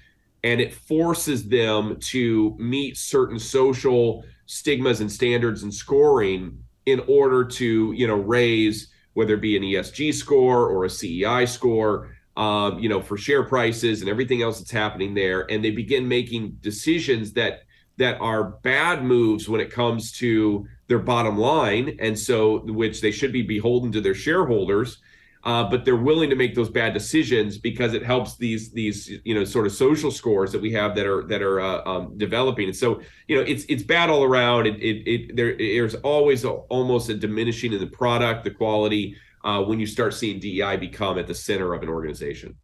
and 0.45 0.61
it 0.61 0.75
forces 0.75 1.49
them 1.49 1.97
to 2.01 2.57
meet 2.59 2.97
certain 2.97 3.39
social 3.39 4.25
stigmas 4.47 5.01
and 5.01 5.13
standards 5.13 5.63
and 5.63 5.73
scoring 5.73 6.59
in 6.87 7.01
order 7.07 7.45
to 7.45 7.93
you 7.93 8.07
know 8.07 8.17
raise 8.17 8.89
whether 9.15 9.35
it 9.35 9.43
be 9.43 9.57
an 9.57 9.63
ESG 9.63 10.15
score 10.15 10.69
or 10.69 10.87
a 10.87 10.91
CEI 10.91 11.45
score, 11.45 12.17
um, 12.37 12.79
you 12.79 12.89
know, 12.89 13.01
for 13.01 13.17
share 13.17 13.43
prices 13.43 14.01
and 14.01 14.11
everything 14.11 14.43
else 14.43 14.59
that's 14.59 14.71
happening 14.71 15.15
there, 15.15 15.51
and 15.51 15.65
they 15.65 15.71
begin 15.71 16.09
making 16.09 16.59
decisions 16.61 17.33
that 17.33 17.63
that 17.99 18.21
are 18.21 18.45
bad 18.63 19.05
moves 19.05 19.49
when 19.49 19.61
it 19.61 19.71
comes 19.71 20.13
to 20.13 20.67
their 20.89 20.99
bottom 20.99 21.37
line, 21.37 21.97
and 22.01 22.19
so 22.19 22.61
which 22.61 23.01
they 23.01 23.11
should 23.11 23.33
be 23.33 23.43
beholden 23.43 23.93
to 23.93 24.01
their 24.01 24.15
shareholders 24.15 24.99
uh, 25.45 25.65
but 25.65 25.85
they're 25.85 25.97
willing 25.97 26.31
to 26.31 26.37
make 26.37 26.55
those 26.55 26.71
bad 26.71 26.95
decisions 26.95 27.59
because 27.59 27.95
it 27.95 28.05
helps 28.05 28.37
these 28.37 28.71
these 28.71 29.11
you 29.25 29.35
know 29.35 29.45
sort 29.45 29.67
of 29.67 29.73
social 29.73 30.11
scores 30.11 30.53
that 30.53 30.61
we 30.61 30.71
have 30.73 30.95
that 30.95 31.05
are 31.05 31.25
that 31.25 31.43
are 31.43 31.61
uh, 31.61 31.83
um, 31.85 32.17
developing. 32.17 32.67
And 32.67 32.77
so 32.77 33.01
you 33.27 33.37
know 33.37 33.43
it's 33.43 33.65
it's 33.65 33.83
bad 33.83 34.09
all 34.09 34.23
around. 34.23 34.67
It 34.67 34.77
it, 34.77 35.11
it 35.11 35.37
there 35.37 35.57
there's 35.57 35.97
always 35.97 36.45
a, 36.45 36.51
almost 36.51 37.09
a 37.09 37.15
diminishing 37.15 37.73
in 37.73 37.81
the 37.81 37.89
product, 37.89 38.45
the 38.45 38.53
quality 38.53 39.17
uh, 39.45 39.63
when 39.63 39.81
you 39.81 39.87
start 39.87 40.15
seeing 40.15 40.39
DEI 40.41 40.77
become 40.77 41.19
at 41.19 41.27
the 41.27 41.35
center 41.35 41.75
of 41.75 41.83
an 41.83 41.89
organization. 41.89 42.57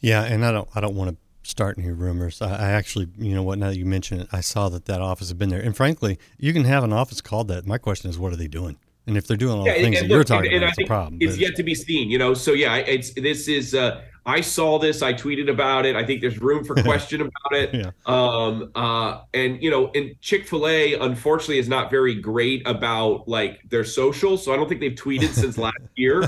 Yeah, 0.00 0.24
and 0.24 0.44
I 0.44 0.52
don't 0.52 0.68
I 0.74 0.80
don't 0.80 0.94
want 0.94 1.10
to 1.10 1.16
start 1.48 1.78
any 1.78 1.90
rumors. 1.90 2.40
I, 2.40 2.50
I, 2.50 2.70
actually, 2.70 3.08
you 3.18 3.34
know 3.34 3.42
what? 3.42 3.58
Now 3.58 3.68
that 3.68 3.76
you 3.76 3.86
mention 3.86 4.20
it, 4.20 4.28
I 4.32 4.40
saw 4.40 4.68
that 4.70 4.86
that 4.86 5.00
office 5.00 5.28
had 5.28 5.38
been 5.38 5.48
there. 5.48 5.60
And 5.60 5.76
frankly, 5.76 6.18
you 6.38 6.52
can 6.52 6.64
have 6.64 6.84
an 6.84 6.92
office 6.92 7.20
called 7.20 7.48
that. 7.48 7.66
My 7.66 7.78
question 7.78 8.10
is, 8.10 8.18
what 8.18 8.32
are 8.32 8.36
they 8.36 8.48
doing? 8.48 8.78
And 9.06 9.16
if 9.16 9.26
they're 9.26 9.36
doing 9.36 9.58
all 9.58 9.66
yeah, 9.66 9.74
the 9.74 9.82
things 9.82 9.96
that 9.96 10.02
look, 10.02 10.10
you're 10.10 10.24
talking 10.24 10.52
and, 10.52 10.56
and 10.56 10.64
about, 10.64 10.78
it's 10.78 10.86
a 10.86 10.86
problem. 10.86 11.18
It's 11.20 11.38
yet 11.38 11.56
to 11.56 11.62
be 11.62 11.74
seen, 11.74 12.10
you 12.10 12.18
know. 12.18 12.34
So 12.34 12.52
yeah, 12.52 12.76
it's 12.76 13.12
this 13.14 13.48
is 13.48 13.74
uh 13.74 14.02
I 14.26 14.40
saw 14.40 14.78
this. 14.78 15.02
I 15.02 15.14
tweeted 15.14 15.50
about 15.50 15.86
it. 15.86 15.96
I 15.96 16.04
think 16.04 16.20
there's 16.20 16.40
room 16.40 16.64
for 16.64 16.74
question 16.82 17.20
about 17.20 17.52
it. 17.52 17.74
Yeah. 17.74 17.90
Um, 18.06 18.70
uh, 18.74 19.22
and 19.34 19.62
you 19.62 19.70
know, 19.70 19.90
and 19.94 20.18
Chick 20.20 20.46
Fil 20.46 20.66
A 20.66 20.94
unfortunately 20.94 21.58
is 21.58 21.68
not 21.68 21.90
very 21.90 22.14
great 22.14 22.66
about 22.66 23.26
like 23.28 23.60
their 23.68 23.84
social. 23.84 24.36
So 24.36 24.52
I 24.52 24.56
don't 24.56 24.68
think 24.68 24.80
they've 24.80 24.92
tweeted 24.92 25.28
since 25.28 25.56
last 25.58 25.76
year. 25.96 26.22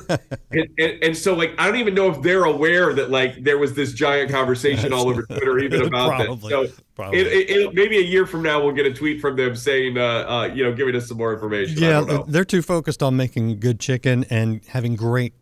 And, 0.51 0.69
and, 0.79 1.03
and, 1.03 1.17
so 1.17 1.35
like 1.35 1.55
I 1.59 1.67
don't 1.67 1.77
even 1.77 1.95
know 1.95 2.11
if 2.11 2.23
they're 2.23 2.45
aware 2.45 2.95
that 2.95 3.11
like 3.11 3.43
there 3.43 3.59
was 3.59 3.75
this 3.75 3.93
giant 3.93 4.31
conversation 4.31 4.93
all 4.93 5.09
over 5.09 5.23
Twitter 5.23 5.59
even 5.59 5.83
about 5.87 6.17
probably, 6.17 6.51
that. 6.51 6.69
So 6.69 6.83
probably. 6.95 7.21
It, 7.21 7.51
it, 7.51 7.75
maybe 7.75 7.99
a 7.99 8.03
year 8.03 8.27
from 8.27 8.43
now 8.43 8.63
we'll 8.63 8.75
get 8.75 8.87
a 8.87 8.93
tweet 8.93 9.21
from 9.21 9.37
them 9.37 9.55
saying, 9.55 9.99
uh, 9.99 10.03
uh, 10.03 10.51
you 10.55 10.65
know, 10.65 10.73
giving 10.73 10.97
us 10.97 11.09
some 11.09 11.19
more 11.19 11.33
information. 11.33 11.79
Yeah, 11.79 12.23
they're 12.27 12.45
too 12.45 12.63
focused 12.63 13.03
on 13.03 13.17
making 13.17 13.61
good 13.61 13.81
chicken 13.81 14.25
and 14.31 14.65
having 14.67 14.97
great 14.97 15.35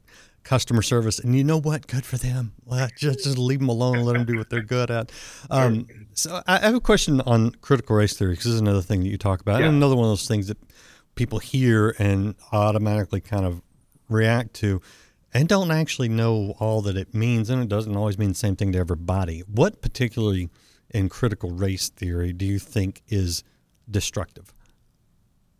customer 0.50 0.82
service. 0.82 1.20
And 1.20 1.36
you 1.36 1.44
know 1.44 1.60
what? 1.60 1.86
Good 1.86 2.04
for 2.04 2.16
them. 2.16 2.54
Just, 2.96 3.20
just 3.20 3.38
leave 3.38 3.60
them 3.60 3.68
alone 3.68 3.98
and 3.98 4.06
let 4.06 4.14
them 4.14 4.24
do 4.24 4.36
what 4.36 4.50
they're 4.50 4.62
good 4.62 4.90
at. 4.90 5.12
Um, 5.48 5.86
so 6.12 6.42
I 6.44 6.58
have 6.58 6.74
a 6.74 6.80
question 6.80 7.20
on 7.20 7.52
critical 7.60 7.94
race 7.94 8.16
theory 8.16 8.32
because 8.32 8.46
this 8.46 8.54
is 8.54 8.60
another 8.60 8.82
thing 8.82 9.00
that 9.00 9.08
you 9.08 9.16
talk 9.16 9.40
about, 9.40 9.60
yeah. 9.60 9.66
and 9.66 9.76
another 9.76 9.94
one 9.94 10.06
of 10.06 10.10
those 10.10 10.26
things 10.26 10.48
that 10.48 10.58
people 11.14 11.38
hear 11.38 11.94
and 12.00 12.34
automatically 12.50 13.20
kind 13.20 13.44
of 13.44 13.62
react 14.08 14.54
to 14.54 14.80
and 15.32 15.48
don't 15.48 15.70
actually 15.70 16.08
know 16.08 16.54
all 16.58 16.82
that 16.82 16.96
it 16.96 17.14
means 17.14 17.48
and 17.48 17.62
it 17.62 17.68
doesn't 17.68 17.96
always 17.96 18.18
mean 18.18 18.30
the 18.30 18.34
same 18.34 18.56
thing 18.56 18.72
to 18.72 18.78
everybody 18.78 19.40
what 19.46 19.80
particularly 19.80 20.48
in 20.90 21.08
critical 21.08 21.50
race 21.50 21.90
theory 21.90 22.32
do 22.32 22.44
you 22.44 22.58
think 22.58 23.02
is 23.06 23.44
destructive 23.88 24.52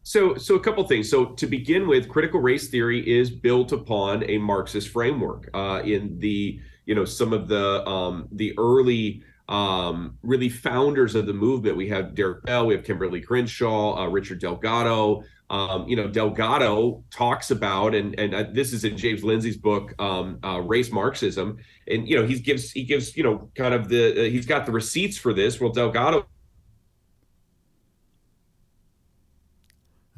so, 0.03 0.35
so 0.37 0.55
a 0.55 0.61
couple 0.61 0.83
things. 0.85 1.11
So, 1.11 1.27
to 1.27 1.47
begin 1.47 1.87
with, 1.87 2.09
critical 2.09 2.41
race 2.41 2.69
theory 2.69 3.09
is 3.09 3.31
built 3.31 3.73
upon 3.73 4.29
a 4.29 4.39
Marxist 4.39 4.89
framework. 4.89 5.51
Uh, 5.53 5.83
in 5.85 6.19
the, 6.19 6.59
you 6.87 6.95
know, 6.95 7.05
some 7.05 7.33
of 7.33 7.49
the 7.49 7.87
um, 7.87 8.29
the 8.33 8.55
early 8.59 9.23
um, 9.49 10.17
really 10.23 10.49
founders 10.49 11.15
of 11.15 11.27
the 11.27 11.35
movement, 11.35 11.77
we 11.77 11.89
have 11.89 12.15
Derek 12.15 12.45
Bell, 12.45 12.67
we 12.67 12.75
have 12.75 12.85
Kimberlé 12.85 13.25
Crenshaw, 13.25 13.99
uh, 13.99 14.07
Richard 14.09 14.41
Delgado. 14.41 15.23
Um, 15.51 15.89
you 15.89 15.97
know, 15.97 16.07
Delgado 16.07 17.03
talks 17.11 17.51
about, 17.51 17.93
and 17.95 18.19
and 18.19 18.35
uh, 18.35 18.45
this 18.53 18.73
is 18.73 18.85
in 18.85 18.97
James 18.97 19.25
Lindsay's 19.25 19.57
book, 19.57 20.01
um, 20.01 20.39
uh, 20.45 20.61
Race 20.61 20.93
Marxism, 20.93 21.59
and 21.89 22.09
you 22.09 22.17
know, 22.17 22.25
he 22.25 22.39
gives 22.39 22.71
he 22.71 22.85
gives 22.85 23.17
you 23.17 23.25
know 23.25 23.51
kind 23.57 23.75
of 23.75 23.89
the 23.89 24.13
uh, 24.13 24.31
he's 24.31 24.47
got 24.47 24.65
the 24.65 24.73
receipts 24.73 25.19
for 25.19 25.35
this. 25.35 25.61
Well, 25.61 25.73
Delgado 25.73 26.27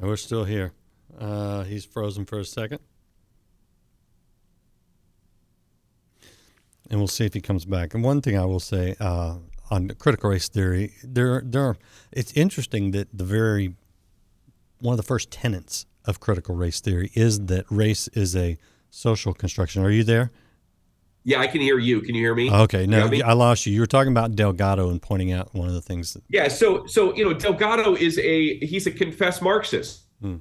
And 0.03 0.09
we're 0.09 0.17
still 0.17 0.43
here. 0.43 0.73
Uh, 1.17 1.63
he's 1.63 1.85
frozen 1.85 2.25
for 2.25 2.37
a 2.37 2.43
second. 2.43 2.79
And 6.89 6.99
we'll 6.99 7.07
see 7.07 7.23
if 7.23 7.33
he 7.33 7.39
comes 7.39 7.63
back. 7.63 7.93
And 7.93 8.03
one 8.03 8.19
thing 8.21 8.37
I 8.37 8.43
will 8.43 8.59
say 8.59 8.97
uh, 8.99 9.37
on 9.71 9.91
critical 9.91 10.31
race 10.31 10.49
theory, 10.49 10.91
there, 11.05 11.41
there, 11.45 11.77
it's 12.11 12.33
interesting 12.33 12.91
that 12.91 13.17
the 13.17 13.23
very 13.23 13.75
one 14.81 14.91
of 14.91 14.97
the 14.97 15.03
first 15.03 15.31
tenets 15.31 15.85
of 16.03 16.19
critical 16.19 16.53
race 16.53 16.81
theory 16.81 17.09
is 17.13 17.45
that 17.45 17.63
race 17.69 18.09
is 18.09 18.35
a 18.35 18.57
social 18.89 19.33
construction. 19.33 19.85
Are 19.85 19.89
you 19.89 20.03
there? 20.03 20.31
Yeah, 21.25 21.39
I 21.39 21.47
can 21.47 21.61
hear 21.61 21.79
you. 21.79 22.01
Can 22.01 22.15
you 22.15 22.21
hear 22.21 22.35
me? 22.35 22.51
Okay, 22.51 22.85
no, 22.85 23.09
I 23.25 23.33
lost 23.33 23.65
you. 23.65 23.73
You 23.73 23.79
were 23.79 23.87
talking 23.87 24.11
about 24.11 24.35
Delgado 24.35 24.89
and 24.89 25.01
pointing 25.01 25.31
out 25.31 25.53
one 25.55 25.67
of 25.69 25.73
the 25.73 25.81
things. 25.81 26.13
That- 26.13 26.23
yeah, 26.29 26.49
so 26.49 26.85
so 26.85 27.15
you 27.15 27.23
know, 27.23 27.33
Delgado 27.33 27.95
is 27.95 28.17
a 28.19 28.57
he's 28.59 28.87
a 28.87 28.91
confessed 28.91 29.41
Marxist. 29.41 30.01
Hmm. 30.21 30.37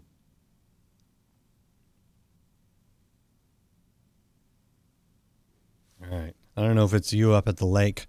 All 6.03 6.19
right, 6.19 6.35
I 6.57 6.62
don't 6.62 6.75
know 6.75 6.85
if 6.85 6.95
it's 6.95 7.12
you 7.12 7.33
up 7.33 7.49
at 7.49 7.59
the 7.59 7.67
lake. 7.67 8.07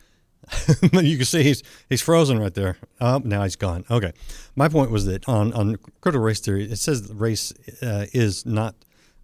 you 0.91 1.15
can 1.17 1.25
see 1.25 1.43
he's 1.43 1.63
he's 1.89 2.01
frozen 2.01 2.37
right 2.39 2.53
there. 2.53 2.77
Oh, 2.99 3.21
now 3.23 3.43
he's 3.43 3.55
gone. 3.55 3.85
Okay, 3.89 4.11
my 4.55 4.67
point 4.67 4.91
was 4.91 5.05
that 5.05 5.27
on 5.29 5.53
on 5.53 5.77
critical 6.01 6.23
race 6.25 6.39
theory, 6.39 6.69
it 6.69 6.77
says 6.77 7.07
that 7.07 7.13
race 7.13 7.53
uh, 7.81 8.07
is 8.13 8.45
not 8.45 8.75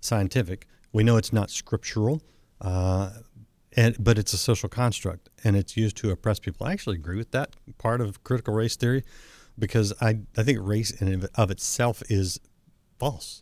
scientific. 0.01 0.65
We 0.93 1.03
know 1.03 1.17
it's 1.17 1.33
not 1.33 1.49
scriptural. 1.49 2.21
Uh, 2.61 3.11
and 3.79 3.95
but 3.97 4.17
it's 4.19 4.33
a 4.33 4.37
social 4.37 4.67
construct 4.67 5.29
and 5.45 5.55
it's 5.55 5.77
used 5.77 5.95
to 5.97 6.11
oppress 6.11 6.37
people. 6.37 6.67
I 6.67 6.73
actually 6.73 6.97
agree 6.97 7.15
with 7.15 7.31
that 7.31 7.55
part 7.77 8.01
of 8.01 8.21
critical 8.25 8.53
race 8.53 8.75
theory 8.75 9.05
because 9.57 9.93
I, 10.01 10.19
I 10.37 10.43
think 10.43 10.59
race 10.61 10.91
in 10.91 11.29
of 11.35 11.49
itself 11.49 12.03
is 12.09 12.41
false. 12.99 13.41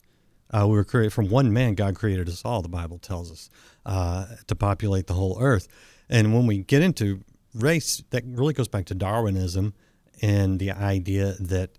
Uh, 0.52 0.68
we 0.68 0.76
were 0.76 0.84
created 0.84 1.12
from 1.12 1.30
one 1.30 1.52
man. 1.52 1.74
God 1.74 1.96
created 1.96 2.30
us 2.30 2.46
all. 2.46 2.62
The 2.62 2.70
Bible 2.70 3.00
tells 3.00 3.32
us 3.32 3.50
uh, 3.84 4.28
to 4.46 4.56
populate 4.56 5.08
the 5.08 5.16
whole 5.16 5.38
earth. 5.42 5.68
And 6.08 6.36
when 6.36 6.46
we 6.46 6.60
get 6.60 6.84
into 6.84 7.22
race, 7.56 8.04
that 8.12 8.24
really 8.26 8.54
goes 8.54 8.68
back 8.68 8.86
to 8.86 8.96
Darwinism 8.96 9.74
and 10.22 10.60
the 10.60 10.72
idea 10.72 11.34
that 11.40 11.72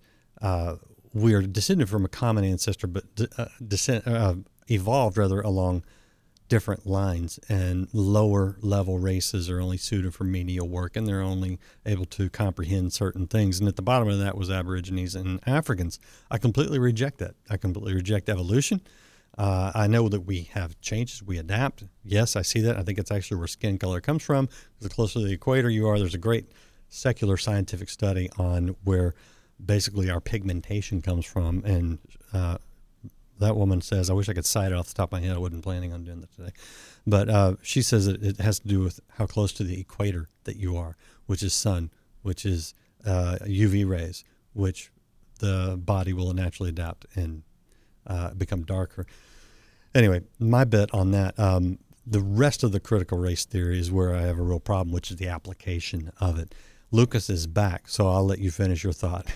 uh, 0.42 0.76
we 1.14 1.32
are 1.32 1.42
descended 1.42 1.88
from 1.88 2.04
a 2.04 2.08
common 2.08 2.44
ancestor, 2.44 2.88
but 2.88 3.04
uh, 3.38 3.46
descend, 3.66 4.02
uh, 4.04 4.34
evolved 4.68 5.16
rather 5.16 5.40
along 5.40 5.84
different 6.48 6.86
lines, 6.86 7.38
and 7.48 7.88
lower 7.92 8.56
level 8.60 8.98
races 8.98 9.50
are 9.50 9.60
only 9.60 9.76
suited 9.76 10.14
for 10.14 10.24
menial 10.24 10.68
work, 10.68 10.96
and 10.96 11.06
they're 11.06 11.20
only 11.20 11.58
able 11.84 12.06
to 12.06 12.30
comprehend 12.30 12.92
certain 12.92 13.26
things. 13.26 13.60
And 13.60 13.68
at 13.68 13.76
the 13.76 13.82
bottom 13.82 14.08
of 14.08 14.18
that 14.18 14.36
was 14.36 14.50
Aborigines 14.50 15.14
and 15.14 15.40
Africans. 15.46 15.98
I 16.30 16.38
completely 16.38 16.78
reject 16.78 17.18
that. 17.18 17.34
I 17.50 17.56
completely 17.56 17.94
reject 17.94 18.28
evolution. 18.28 18.80
Uh, 19.36 19.70
I 19.74 19.86
know 19.86 20.08
that 20.08 20.22
we 20.22 20.44
have 20.54 20.80
changes, 20.80 21.22
we 21.22 21.38
adapt. 21.38 21.84
Yes, 22.02 22.34
I 22.34 22.42
see 22.42 22.60
that. 22.62 22.76
I 22.76 22.82
think 22.82 22.98
it's 22.98 23.12
actually 23.12 23.36
where 23.36 23.46
skin 23.46 23.78
color 23.78 24.00
comes 24.00 24.24
from. 24.24 24.48
The 24.80 24.88
closer 24.88 25.20
to 25.20 25.26
the 25.26 25.32
equator 25.32 25.70
you 25.70 25.86
are, 25.86 25.98
there's 25.98 26.14
a 26.14 26.18
great 26.18 26.46
secular 26.88 27.36
scientific 27.36 27.88
study 27.88 28.30
on 28.36 28.74
where 28.82 29.14
basically 29.64 30.10
our 30.10 30.20
pigmentation 30.20 31.02
comes 31.02 31.24
from, 31.24 31.62
and 31.64 31.98
uh, 32.32 32.58
that 33.38 33.56
woman 33.56 33.80
says, 33.80 34.10
I 34.10 34.14
wish 34.14 34.28
I 34.28 34.34
could 34.34 34.46
cite 34.46 34.72
it 34.72 34.74
off 34.74 34.88
the 34.88 34.94
top 34.94 35.12
of 35.12 35.20
my 35.20 35.26
head. 35.26 35.36
I 35.36 35.38
wasn't 35.38 35.62
planning 35.62 35.92
on 35.92 36.04
doing 36.04 36.20
that 36.20 36.32
today. 36.34 36.52
But 37.06 37.28
uh, 37.28 37.54
she 37.62 37.82
says 37.82 38.06
that 38.06 38.22
it 38.22 38.38
has 38.38 38.58
to 38.60 38.68
do 38.68 38.80
with 38.80 39.00
how 39.16 39.26
close 39.26 39.52
to 39.54 39.64
the 39.64 39.80
equator 39.80 40.28
that 40.44 40.56
you 40.56 40.76
are, 40.76 40.96
which 41.26 41.42
is 41.42 41.54
sun, 41.54 41.90
which 42.22 42.44
is 42.44 42.74
uh, 43.04 43.38
UV 43.42 43.88
rays, 43.88 44.24
which 44.52 44.90
the 45.38 45.78
body 45.78 46.12
will 46.12 46.32
naturally 46.32 46.70
adapt 46.70 47.06
and 47.14 47.42
uh, 48.06 48.34
become 48.34 48.62
darker. 48.62 49.06
Anyway, 49.94 50.22
my 50.38 50.64
bet 50.64 50.92
on 50.92 51.12
that. 51.12 51.38
Um, 51.38 51.78
the 52.06 52.20
rest 52.20 52.62
of 52.62 52.72
the 52.72 52.80
critical 52.80 53.18
race 53.18 53.44
theory 53.44 53.78
is 53.78 53.92
where 53.92 54.14
I 54.14 54.22
have 54.22 54.38
a 54.38 54.42
real 54.42 54.60
problem, 54.60 54.92
which 54.92 55.10
is 55.10 55.18
the 55.18 55.28
application 55.28 56.10
of 56.20 56.38
it. 56.38 56.54
Lucas 56.90 57.28
is 57.28 57.46
back, 57.46 57.88
so 57.88 58.08
I'll 58.08 58.24
let 58.24 58.38
you 58.38 58.50
finish 58.50 58.82
your 58.82 58.94
thought. 58.94 59.26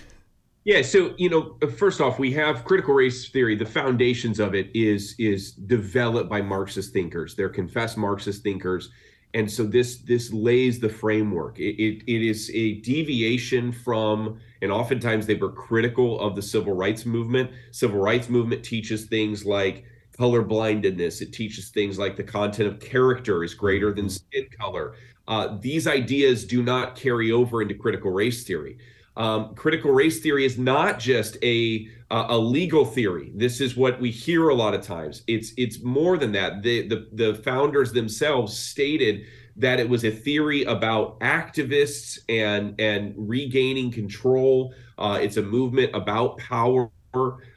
Yeah, 0.64 0.82
so 0.82 1.14
you 1.18 1.28
know, 1.28 1.56
first 1.76 2.00
off, 2.00 2.18
we 2.20 2.30
have 2.32 2.64
critical 2.64 2.94
race 2.94 3.28
theory. 3.28 3.56
The 3.56 3.66
foundations 3.66 4.38
of 4.38 4.54
it 4.54 4.70
is 4.74 5.14
is 5.18 5.52
developed 5.52 6.30
by 6.30 6.40
Marxist 6.40 6.92
thinkers. 6.92 7.34
They're 7.34 7.48
confessed 7.48 7.98
Marxist 7.98 8.44
thinkers, 8.44 8.90
and 9.34 9.50
so 9.50 9.64
this 9.64 9.96
this 9.98 10.32
lays 10.32 10.78
the 10.78 10.88
framework. 10.88 11.58
It, 11.58 11.82
it, 11.82 12.04
it 12.06 12.22
is 12.22 12.48
a 12.54 12.74
deviation 12.74 13.72
from, 13.72 14.38
and 14.60 14.70
oftentimes 14.70 15.26
they 15.26 15.34
were 15.34 15.50
critical 15.50 16.20
of 16.20 16.36
the 16.36 16.42
civil 16.42 16.74
rights 16.74 17.04
movement. 17.04 17.50
Civil 17.72 17.98
rights 17.98 18.28
movement 18.28 18.62
teaches 18.64 19.06
things 19.06 19.44
like 19.44 19.84
color 20.16 20.42
blindedness. 20.42 21.20
It 21.22 21.32
teaches 21.32 21.70
things 21.70 21.98
like 21.98 22.16
the 22.16 22.22
content 22.22 22.68
of 22.68 22.78
character 22.78 23.42
is 23.42 23.54
greater 23.54 23.92
than 23.92 24.08
skin 24.08 24.46
color. 24.60 24.94
Uh, 25.26 25.56
these 25.60 25.88
ideas 25.88 26.44
do 26.44 26.62
not 26.62 26.94
carry 26.94 27.32
over 27.32 27.62
into 27.62 27.74
critical 27.74 28.12
race 28.12 28.44
theory. 28.44 28.78
Um, 29.16 29.54
critical 29.54 29.90
race 29.90 30.20
theory 30.20 30.44
is 30.44 30.58
not 30.58 30.98
just 30.98 31.36
a 31.42 31.88
a 32.10 32.36
legal 32.36 32.84
theory. 32.84 33.32
This 33.34 33.60
is 33.60 33.74
what 33.74 33.98
we 33.98 34.10
hear 34.10 34.50
a 34.50 34.54
lot 34.54 34.74
of 34.74 34.82
times. 34.82 35.22
It's 35.26 35.52
it's 35.56 35.82
more 35.82 36.18
than 36.18 36.32
that. 36.32 36.62
The 36.62 36.88
the, 36.88 37.08
the 37.12 37.34
founders 37.36 37.92
themselves 37.92 38.56
stated 38.56 39.24
that 39.56 39.80
it 39.80 39.88
was 39.88 40.04
a 40.04 40.10
theory 40.10 40.64
about 40.64 41.18
activists 41.20 42.18
and 42.28 42.78
and 42.80 43.14
regaining 43.16 43.90
control. 43.90 44.74
Uh, 44.98 45.18
it's 45.20 45.36
a 45.36 45.42
movement 45.42 45.94
about 45.94 46.38
power. 46.38 46.90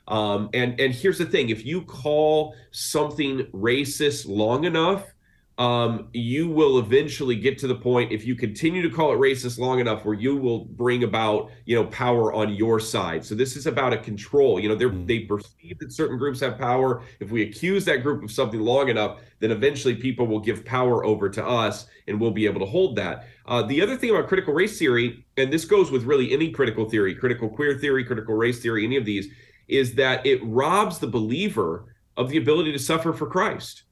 Um, 0.07 0.49
and 0.53 0.79
and 0.79 0.93
here's 0.93 1.17
the 1.17 1.25
thing: 1.25 1.49
if 1.49 1.65
you 1.65 1.81
call 1.81 2.55
something 2.71 3.45
racist 3.53 4.27
long 4.27 4.65
enough, 4.65 5.14
um, 5.57 6.09
you 6.11 6.49
will 6.49 6.79
eventually 6.79 7.35
get 7.35 7.57
to 7.59 7.67
the 7.67 7.75
point 7.75 8.11
if 8.11 8.25
you 8.25 8.35
continue 8.35 8.81
to 8.81 8.93
call 8.93 9.13
it 9.13 9.17
racist 9.17 9.57
long 9.57 9.79
enough 9.79 10.03
where 10.03 10.13
you 10.13 10.35
will 10.35 10.65
bring 10.65 11.03
about 11.03 11.49
you 11.63 11.75
know 11.75 11.85
power 11.85 12.33
on 12.33 12.53
your 12.53 12.79
side. 12.79 13.23
So 13.23 13.35
this 13.35 13.55
is 13.55 13.65
about 13.65 13.93
a 13.93 13.97
control 13.97 14.59
you 14.59 14.67
know 14.67 14.75
they 14.75 14.85
mm. 14.85 15.07
they 15.07 15.19
perceive 15.19 15.79
that 15.79 15.93
certain 15.93 16.17
groups 16.17 16.41
have 16.41 16.57
power. 16.57 17.03
If 17.21 17.31
we 17.31 17.43
accuse 17.43 17.85
that 17.85 18.03
group 18.03 18.21
of 18.23 18.31
something 18.31 18.59
long 18.59 18.89
enough 18.89 19.21
then 19.39 19.51
eventually 19.51 19.95
people 19.95 20.27
will 20.27 20.39
give 20.39 20.65
power 20.65 21.05
over 21.05 21.29
to 21.29 21.45
us 21.45 21.87
and 22.07 22.19
we'll 22.19 22.31
be 22.31 22.45
able 22.45 22.59
to 22.59 22.65
hold 22.65 22.95
that. 22.97 23.27
Uh, 23.45 23.61
the 23.61 23.81
other 23.81 23.95
thing 23.95 24.09
about 24.09 24.27
critical 24.27 24.53
race 24.53 24.77
theory 24.77 25.25
and 25.37 25.53
this 25.53 25.63
goes 25.63 25.89
with 25.89 26.03
really 26.03 26.33
any 26.33 26.51
critical 26.51 26.89
theory 26.89 27.15
critical 27.15 27.47
queer 27.47 27.77
theory 27.77 28.03
critical 28.03 28.35
race 28.35 28.61
theory 28.61 28.83
any 28.83 28.97
of 28.97 29.05
these 29.05 29.29
is 29.69 29.95
that 29.95 30.25
it 30.25 30.41
robs 30.43 30.99
the 30.99 31.07
believer 31.07 31.95
of 32.17 32.29
the 32.29 32.37
ability 32.37 32.73
to 32.73 32.79
suffer 32.79 33.13
for 33.13 33.27
christ 33.27 33.84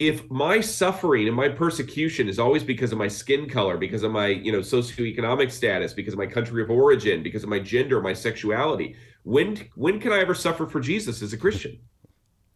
if 0.00 0.28
my 0.30 0.62
suffering 0.62 1.28
and 1.28 1.36
my 1.36 1.50
persecution 1.50 2.26
is 2.26 2.38
always 2.38 2.64
because 2.64 2.90
of 2.90 2.96
my 2.96 3.06
skin 3.06 3.46
color, 3.46 3.76
because 3.76 4.02
of 4.02 4.10
my, 4.10 4.28
you 4.28 4.50
know, 4.50 4.60
socioeconomic 4.60 5.50
status, 5.50 5.92
because 5.92 6.14
of 6.14 6.18
my 6.18 6.26
country 6.26 6.62
of 6.62 6.70
origin, 6.70 7.22
because 7.22 7.42
of 7.42 7.50
my 7.50 7.58
gender, 7.58 8.00
my 8.00 8.14
sexuality, 8.14 8.96
when 9.24 9.68
when 9.74 10.00
can 10.00 10.10
I 10.10 10.20
ever 10.20 10.34
suffer 10.34 10.66
for 10.66 10.80
Jesus 10.80 11.20
as 11.20 11.34
a 11.34 11.36
Christian? 11.36 11.78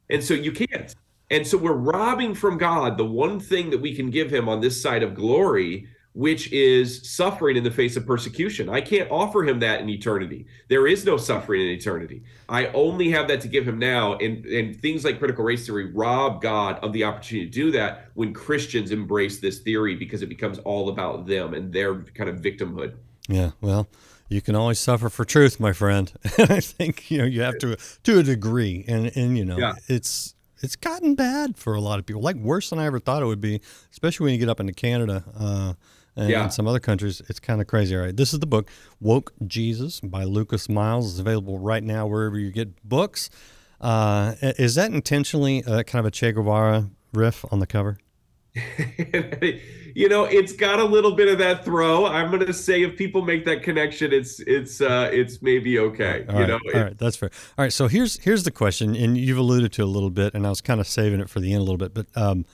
And 0.09 0.25
so 0.25 0.33
you 0.33 0.53
can't. 0.53 0.95
And 1.31 1.47
so 1.47 1.59
we're 1.59 1.73
robbing 1.73 2.35
from 2.35 2.57
God 2.57 2.97
the 2.97 3.05
one 3.05 3.39
thing 3.39 3.69
that 3.71 3.81
we 3.81 3.95
can 3.95 4.09
give 4.09 4.33
him 4.33 4.49
on 4.49 4.63
this 4.63 4.81
side 4.81 5.03
of 5.03 5.15
glory 5.15 5.87
which 6.15 6.51
is 6.53 7.09
suffering 7.11 7.57
in 7.57 7.65
the 7.65 7.71
face 7.71 7.97
of 7.97 8.07
persecution. 8.07 8.69
I 8.69 8.81
can't 8.81 9.11
offer 9.11 9.43
him 9.43 9.59
that 9.61 9.81
in 9.81 9.89
eternity. 9.89 10.47
There 10.69 10.87
is 10.87 11.05
no 11.05 11.17
suffering 11.17 11.63
in 11.63 11.69
eternity. 11.69 12.23
I 12.49 12.69
only 12.69 13.11
have 13.11 13.27
that 13.29 13.41
to 13.41 13.49
give 13.49 13.67
him 13.67 13.81
now. 13.81 14.15
And, 14.19 14.47
and 14.47 14.81
things 14.81 15.05
like 15.05 15.19
critical 15.19 15.45
race 15.45 15.67
theory 15.67 15.93
rob 15.93 16.41
God 16.41 16.79
of 16.85 16.93
the 16.93 17.03
opportunity 17.03 17.47
to 17.47 17.53
do 17.53 17.71
that 17.73 18.11
when 18.15 18.33
Christians 18.33 18.93
embrace 18.93 19.41
this 19.41 19.59
theory 19.59 19.97
because 19.97 20.23
it 20.23 20.29
becomes 20.29 20.61
all 20.61 20.89
about 20.89 21.27
them 21.27 21.53
and 21.53 21.73
their 21.73 21.97
kind 22.03 22.31
of 22.31 22.37
victimhood. 22.37 22.95
Yeah, 23.29 23.51
well, 23.61 23.89
you 24.29 24.41
can 24.41 24.55
always 24.55 24.79
suffer 24.79 25.09
for 25.09 25.25
truth, 25.25 25.59
my 25.59 25.73
friend. 25.73 26.13
I 26.39 26.61
think 26.61 27.11
you 27.11 27.19
know 27.19 27.25
you 27.25 27.43
have 27.43 27.59
to 27.59 27.77
to 28.03 28.19
a 28.19 28.23
degree, 28.23 28.85
and 28.87 29.11
and 29.17 29.39
you 29.39 29.47
know 29.47 29.57
yeah. 29.57 29.75
it's 29.89 30.35
it's 30.61 30.77
gotten 30.77 31.15
bad 31.15 31.57
for 31.57 31.75
a 31.75 31.81
lot 31.81 31.99
of 31.99 32.07
people, 32.07 32.21
like 32.21 32.37
worse 32.37 32.71
than 32.71 32.79
I 32.79 32.85
ever 32.85 32.99
thought 32.99 33.23
it 33.23 33.27
would 33.27 33.41
be, 33.41 33.61
especially 33.91 34.25
when 34.25 34.35
you 34.35 34.39
get 34.39 34.49
up 34.49 34.61
into 34.61 34.75
Canada. 34.75 35.25
Uh, 35.39 35.73
and 36.17 36.31
yeah. 36.31 36.45
in 36.45 36.51
some 36.51 36.67
other 36.67 36.81
countries, 36.81 37.23
it's 37.29 37.41
kind 37.41 37.61
of 37.61 37.67
crazy. 37.67 37.97
All 37.97 38.03
right, 38.03 38.17
this 38.17 38.33
is 38.33 38.41
the 38.41 38.47
book 38.47 38.69
"Woke 39.01 39.33
Jesus" 39.47 40.01
by 40.01 40.25
Lucas 40.25 40.69
Miles. 40.69 41.13
It's 41.13 41.21
available 41.21 41.59
right 41.59 41.83
now 41.83 42.07
wherever 42.07 42.39
you 42.39 42.51
get 42.51 42.87
books. 42.89 43.31
Uh, 43.81 44.35
is 44.41 44.77
that 44.77 44.93
intentionally 44.93 45.63
uh, 45.65 45.83
kind 45.83 46.01
of 46.01 46.07
a 46.07 46.11
Che 46.11 46.33
Guevara 46.33 46.91
riff 47.13 47.45
on 47.51 47.59
the 47.59 47.67
cover? 47.67 47.99
you 49.95 50.09
know, 50.09 50.25
it's 50.25 50.53
got 50.53 50.79
a 50.79 50.85
little 50.85 51.13
bit 51.17 51.29
of 51.29 51.39
that 51.39 51.65
throw. 51.65 52.07
I'm 52.07 52.31
going 52.31 52.47
to 52.47 52.53
say 52.53 52.83
if 52.83 52.97
people 52.97 53.23
make 53.23 53.45
that 53.47 53.65
connection, 53.65 54.13
it's 54.13 54.39
it's 54.41 54.81
uh, 54.81 55.11
it's 55.13 55.43
maybe 55.43 55.79
okay. 55.79 56.25
All 56.29 56.35
you 56.35 56.41
right, 56.41 56.49
know, 56.49 56.61
all 56.75 56.85
right, 56.85 56.99
that's 56.99 57.17
fair. 57.17 57.31
All 57.59 57.65
right, 57.65 57.73
so 57.73 57.89
here's 57.89 58.23
here's 58.23 58.45
the 58.45 58.53
question, 58.53 58.95
and 58.95 59.19
you've 59.19 59.39
alluded 59.39 59.73
to 59.73 59.83
a 59.83 59.87
little 59.87 60.11
bit, 60.11 60.35
and 60.35 60.47
I 60.47 60.51
was 60.51 60.61
kind 60.61 60.81
of 60.81 60.87
saving 60.87 61.21
it 61.21 61.29
for 61.29 61.41
the 61.41 61.53
end 61.53 61.61
a 61.61 61.65
little 61.65 61.79
bit, 61.79 61.95
but. 61.95 62.07
Um, 62.17 62.45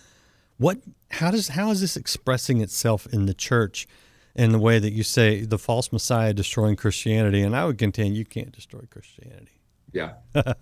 what 0.60 0.78
how 1.10 1.30
does 1.30 1.48
how 1.48 1.70
is 1.70 1.80
this 1.80 1.96
expressing 1.96 2.60
itself 2.60 3.06
in 3.12 3.24
the 3.24 3.32
church 3.32 3.88
in 4.36 4.52
the 4.52 4.58
way 4.58 4.78
that 4.78 4.92
you 4.92 5.02
say 5.02 5.40
the 5.40 5.58
false 5.58 5.90
messiah 5.90 6.34
destroying 6.34 6.76
christianity? 6.76 7.40
And 7.40 7.56
i 7.56 7.64
would 7.64 7.78
contend 7.78 8.16
you 8.16 8.26
can't 8.26 8.52
destroy 8.52 8.80
christianity. 8.90 9.60
Yeah. 9.92 10.12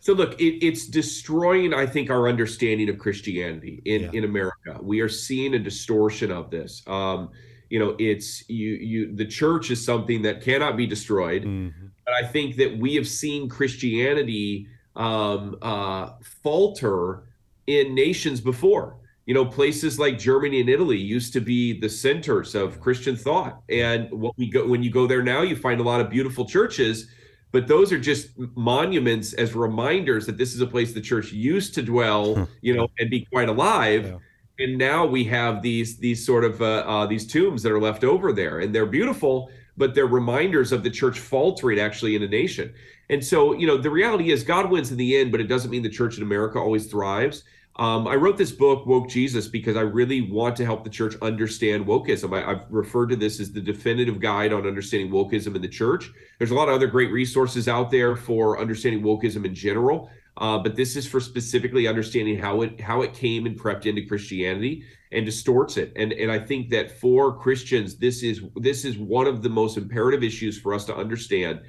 So 0.00 0.12
look 0.12 0.38
it, 0.38 0.62
it's 0.62 0.86
destroying 0.86 1.72
i 1.72 1.86
think 1.86 2.10
our 2.10 2.28
understanding 2.28 2.90
of 2.90 2.98
christianity 2.98 3.80
in 3.86 4.02
yeah. 4.02 4.10
in 4.12 4.24
america. 4.24 4.78
We 4.82 5.00
are 5.00 5.08
seeing 5.08 5.54
a 5.54 5.58
distortion 5.58 6.30
of 6.30 6.50
this. 6.50 6.82
Um 6.86 7.30
you 7.70 7.78
know 7.78 7.96
it's 7.98 8.46
you 8.50 8.72
you 8.74 9.16
the 9.16 9.24
church 9.24 9.70
is 9.70 9.82
something 9.82 10.20
that 10.22 10.42
cannot 10.42 10.76
be 10.76 10.86
destroyed 10.86 11.44
mm-hmm. 11.44 11.86
but 12.04 12.14
i 12.14 12.22
think 12.22 12.56
that 12.56 12.76
we 12.76 12.94
have 12.94 13.08
seen 13.08 13.48
christianity 13.48 14.68
um 14.94 15.56
uh 15.62 16.10
falter 16.42 17.24
in 17.66 17.94
nations 17.94 18.40
before. 18.40 18.96
You 19.26 19.32
know, 19.32 19.46
places 19.46 19.98
like 19.98 20.18
Germany 20.18 20.60
and 20.60 20.68
Italy 20.68 20.98
used 20.98 21.32
to 21.32 21.40
be 21.40 21.80
the 21.80 21.88
centers 21.88 22.54
of 22.54 22.78
Christian 22.80 23.16
thought. 23.16 23.62
And 23.70 24.10
what 24.10 24.36
we 24.36 24.50
go 24.50 24.66
when 24.66 24.82
you 24.82 24.90
go 24.90 25.06
there 25.06 25.22
now, 25.22 25.42
you 25.42 25.56
find 25.56 25.80
a 25.80 25.84
lot 25.84 26.00
of 26.00 26.10
beautiful 26.10 26.44
churches, 26.44 27.08
but 27.50 27.66
those 27.66 27.90
are 27.90 27.98
just 27.98 28.28
monuments 28.54 29.32
as 29.32 29.54
reminders 29.54 30.26
that 30.26 30.36
this 30.36 30.54
is 30.54 30.60
a 30.60 30.66
place 30.66 30.92
the 30.92 31.00
church 31.00 31.32
used 31.32 31.74
to 31.74 31.82
dwell, 31.82 32.48
you 32.60 32.74
know, 32.74 32.88
and 32.98 33.08
be 33.10 33.26
quite 33.32 33.48
alive. 33.48 34.06
Yeah 34.06 34.18
and 34.58 34.78
now 34.78 35.04
we 35.04 35.24
have 35.24 35.62
these 35.62 35.98
these 35.98 36.24
sort 36.24 36.44
of 36.44 36.60
uh, 36.62 36.84
uh, 36.86 37.06
these 37.06 37.26
tombs 37.26 37.62
that 37.62 37.72
are 37.72 37.80
left 37.80 38.04
over 38.04 38.32
there 38.32 38.60
and 38.60 38.74
they're 38.74 38.86
beautiful 38.86 39.50
but 39.76 39.94
they're 39.94 40.06
reminders 40.06 40.70
of 40.70 40.82
the 40.84 40.90
church 40.90 41.18
faltering 41.18 41.80
actually 41.80 42.14
in 42.14 42.22
a 42.22 42.28
nation 42.28 42.72
and 43.14 43.24
so 43.24 43.54
you 43.54 43.66
know 43.66 43.76
the 43.76 43.90
reality 43.90 44.30
is 44.30 44.42
god 44.42 44.70
wins 44.70 44.90
in 44.90 44.98
the 44.98 45.16
end 45.16 45.32
but 45.32 45.40
it 45.40 45.48
doesn't 45.48 45.70
mean 45.70 45.82
the 45.82 45.88
church 45.88 46.16
in 46.18 46.22
america 46.22 46.58
always 46.58 46.86
thrives 46.86 47.44
um, 47.76 48.06
I 48.06 48.14
wrote 48.14 48.36
this 48.36 48.52
book, 48.52 48.86
Woke 48.86 49.08
Jesus, 49.08 49.48
because 49.48 49.76
I 49.76 49.80
really 49.80 50.30
want 50.30 50.54
to 50.56 50.64
help 50.64 50.84
the 50.84 50.90
church 50.90 51.16
understand 51.20 51.86
wokeism. 51.86 52.32
I, 52.32 52.48
have 52.48 52.66
referred 52.70 53.08
to 53.08 53.16
this 53.16 53.40
as 53.40 53.50
the 53.50 53.60
definitive 53.60 54.20
guide 54.20 54.52
on 54.52 54.64
understanding 54.64 55.10
wokeism 55.10 55.56
in 55.56 55.62
the 55.62 55.68
church. 55.68 56.08
There's 56.38 56.52
a 56.52 56.54
lot 56.54 56.68
of 56.68 56.74
other 56.76 56.86
great 56.86 57.10
resources 57.10 57.66
out 57.66 57.90
there 57.90 58.14
for 58.14 58.60
understanding 58.60 59.02
wokeism 59.02 59.44
in 59.44 59.56
general, 59.56 60.08
uh, 60.36 60.58
but 60.58 60.76
this 60.76 60.94
is 60.94 61.04
for 61.08 61.18
specifically 61.18 61.88
understanding 61.88 62.38
how 62.38 62.62
it 62.62 62.80
how 62.80 63.02
it 63.02 63.12
came 63.12 63.44
and 63.44 63.58
crept 63.58 63.86
into 63.86 64.06
Christianity 64.06 64.84
and 65.10 65.26
distorts 65.26 65.76
it. 65.76 65.92
And 65.96 66.12
and 66.12 66.30
I 66.30 66.38
think 66.38 66.70
that 66.70 66.92
for 67.00 67.36
Christians, 67.36 67.96
this 67.96 68.22
is 68.22 68.40
this 68.54 68.84
is 68.84 68.98
one 68.98 69.26
of 69.26 69.42
the 69.42 69.48
most 69.48 69.76
imperative 69.76 70.22
issues 70.22 70.60
for 70.60 70.74
us 70.74 70.84
to 70.84 70.94
understand. 70.94 71.60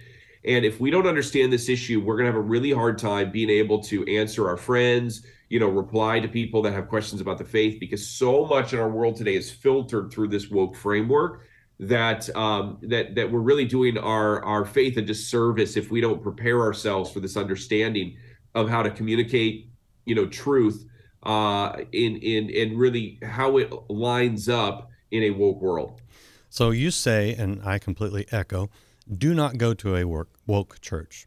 And 0.46 0.64
if 0.64 0.80
we 0.80 0.92
don't 0.92 1.08
understand 1.08 1.52
this 1.52 1.70
issue, 1.70 2.00
we're 2.00 2.18
going 2.18 2.26
to 2.26 2.32
have 2.32 2.40
a 2.40 2.48
really 2.48 2.72
hard 2.72 2.98
time 2.98 3.32
being 3.32 3.50
able 3.50 3.82
to 3.84 4.06
answer 4.16 4.48
our 4.48 4.58
friends 4.58 5.26
you 5.50 5.60
know 5.60 5.68
reply 5.68 6.20
to 6.20 6.28
people 6.28 6.62
that 6.64 6.74
have 6.74 6.88
questions 6.88 7.22
about 7.22 7.38
the 7.38 7.46
faith 7.46 7.80
because 7.80 8.06
so 8.06 8.46
much 8.46 8.74
in 8.74 8.80
our 8.80 8.90
world 8.90 9.16
today 9.16 9.36
is 9.36 9.52
filtered 9.52 10.12
through 10.12 10.28
this 10.28 10.50
woke 10.50 10.76
framework 10.76 11.44
that 11.80 12.34
um, 12.36 12.78
that 12.82 13.16
that 13.16 13.32
we're 13.32 13.40
really 13.40 13.66
doing 13.66 13.98
our 13.98 14.44
our 14.44 14.66
faith 14.66 14.98
a 14.98 15.02
disservice 15.02 15.78
if 15.78 15.92
we 15.92 16.02
don't 16.02 16.22
prepare 16.22 16.62
ourselves 16.62 17.12
for 17.12 17.20
this 17.20 17.38
understanding 17.38 18.18
of 18.54 18.70
how 18.70 18.82
to 18.82 18.90
communicate 18.90 19.70
you 20.06 20.16
know 20.16 20.26
truth 20.28 20.86
uh, 21.24 21.74
in 21.92 22.18
in 22.18 22.50
in 22.50 22.78
really 22.78 23.20
how 23.24 23.58
it 23.58 23.72
lines 23.90 24.48
up 24.50 24.90
in 25.12 25.24
a 25.24 25.32
woke 25.32 25.62
world. 25.62 26.02
So 26.50 26.72
you 26.72 26.90
say, 26.90 27.36
and 27.36 27.62
I 27.66 27.80
completely 27.80 28.28
echo, 28.32 28.70
do 29.14 29.34
not 29.34 29.58
go 29.58 29.74
to 29.74 29.98
a 29.98 30.06
woke 30.06 30.30
woke 30.48 30.82
church. 30.82 31.26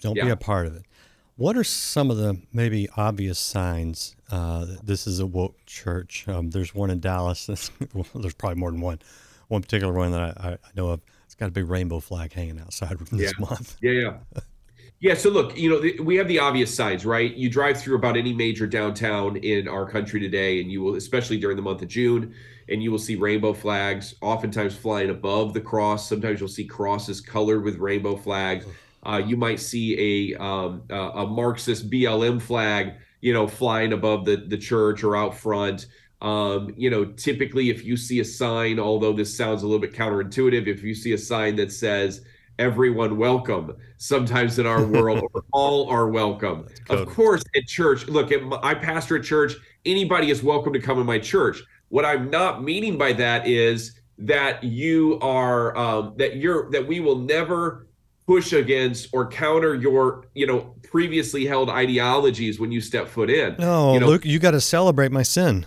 Don't 0.00 0.16
yeah. 0.16 0.24
be 0.24 0.30
a 0.30 0.36
part 0.36 0.66
of 0.66 0.76
it. 0.76 0.84
What 1.36 1.56
are 1.56 1.64
some 1.64 2.10
of 2.10 2.18
the 2.18 2.40
maybe 2.52 2.88
obvious 2.96 3.38
signs 3.38 4.14
uh, 4.30 4.66
that 4.66 4.86
this 4.86 5.06
is 5.06 5.18
a 5.18 5.26
woke 5.26 5.56
church? 5.66 6.28
Um, 6.28 6.50
there's 6.50 6.74
one 6.74 6.90
in 6.90 7.00
Dallas. 7.00 7.48
well, 7.94 8.06
there's 8.14 8.34
probably 8.34 8.60
more 8.60 8.70
than 8.70 8.80
one. 8.80 9.00
One 9.48 9.62
particular 9.62 9.92
one 9.92 10.12
that 10.12 10.38
I, 10.38 10.52
I 10.52 10.58
know 10.76 10.90
of. 10.90 11.00
It's 11.24 11.34
got 11.34 11.48
a 11.48 11.52
big 11.52 11.68
rainbow 11.68 12.00
flag 12.00 12.32
hanging 12.32 12.60
outside 12.60 12.98
this 13.12 13.32
yeah. 13.38 13.46
month. 13.46 13.76
Yeah, 13.80 13.92
yeah. 13.92 14.40
Yeah, 15.02 15.14
so 15.14 15.30
look, 15.30 15.58
you 15.58 15.68
know, 15.68 16.04
we 16.04 16.14
have 16.14 16.28
the 16.28 16.38
obvious 16.38 16.72
signs, 16.72 17.04
right? 17.04 17.34
You 17.34 17.50
drive 17.50 17.80
through 17.80 17.96
about 17.96 18.16
any 18.16 18.32
major 18.32 18.68
downtown 18.68 19.36
in 19.38 19.66
our 19.66 19.84
country 19.84 20.20
today, 20.20 20.60
and 20.60 20.70
you 20.70 20.80
will, 20.80 20.94
especially 20.94 21.38
during 21.38 21.56
the 21.56 21.62
month 21.62 21.82
of 21.82 21.88
June, 21.88 22.32
and 22.68 22.80
you 22.80 22.92
will 22.92 23.00
see 23.00 23.16
rainbow 23.16 23.52
flags, 23.52 24.14
oftentimes 24.20 24.76
flying 24.76 25.10
above 25.10 25.54
the 25.54 25.60
cross. 25.60 26.08
Sometimes 26.08 26.38
you'll 26.38 26.48
see 26.48 26.64
crosses 26.64 27.20
colored 27.20 27.64
with 27.64 27.78
rainbow 27.78 28.14
flags. 28.14 28.64
Uh, 29.02 29.20
you 29.26 29.36
might 29.36 29.58
see 29.58 30.32
a 30.36 30.40
um, 30.40 30.84
a 30.88 31.26
Marxist 31.26 31.90
BLM 31.90 32.40
flag, 32.40 32.92
you 33.20 33.32
know, 33.32 33.48
flying 33.48 33.92
above 33.94 34.24
the 34.24 34.36
the 34.36 34.56
church 34.56 35.02
or 35.02 35.16
out 35.16 35.36
front. 35.36 35.86
Um, 36.20 36.72
you 36.76 36.90
know, 36.90 37.06
typically, 37.06 37.70
if 37.70 37.84
you 37.84 37.96
see 37.96 38.20
a 38.20 38.24
sign, 38.24 38.78
although 38.78 39.12
this 39.12 39.36
sounds 39.36 39.64
a 39.64 39.66
little 39.66 39.80
bit 39.80 39.94
counterintuitive, 39.94 40.68
if 40.68 40.84
you 40.84 40.94
see 40.94 41.12
a 41.12 41.18
sign 41.18 41.56
that 41.56 41.72
says 41.72 42.24
"Everyone 42.62 43.16
welcome," 43.16 43.74
sometimes 43.96 44.60
in 44.60 44.66
our 44.66 44.86
world, 44.86 45.24
all 45.52 45.88
are 45.90 46.06
welcome. 46.06 46.66
Of 46.88 47.08
course, 47.08 47.42
at 47.56 47.66
church, 47.66 48.06
look, 48.06 48.30
at 48.30 48.44
my, 48.44 48.56
I 48.62 48.74
pastor 48.74 49.16
a 49.16 49.22
church. 49.22 49.54
Anybody 49.84 50.30
is 50.30 50.44
welcome 50.44 50.72
to 50.72 50.78
come 50.78 51.00
in 51.00 51.06
my 51.06 51.18
church. 51.18 51.60
What 51.88 52.04
I'm 52.04 52.30
not 52.30 52.62
meaning 52.62 52.96
by 52.96 53.14
that 53.14 53.48
is 53.48 54.00
that 54.18 54.62
you 54.62 55.18
are 55.20 55.76
um, 55.76 56.14
that 56.18 56.36
you're 56.36 56.70
that 56.70 56.86
we 56.86 57.00
will 57.00 57.18
never 57.18 57.88
push 58.28 58.52
against 58.52 59.08
or 59.12 59.26
counter 59.26 59.74
your 59.74 60.26
you 60.34 60.46
know 60.46 60.76
previously 60.84 61.44
held 61.44 61.68
ideologies 61.68 62.60
when 62.60 62.70
you 62.70 62.80
step 62.80 63.08
foot 63.08 63.28
in. 63.28 63.56
No, 63.58 63.94
you 63.94 64.00
know, 64.00 64.06
Luke, 64.06 64.24
you 64.24 64.38
got 64.38 64.52
to 64.52 64.60
celebrate 64.60 65.10
my 65.10 65.24
sin. 65.24 65.66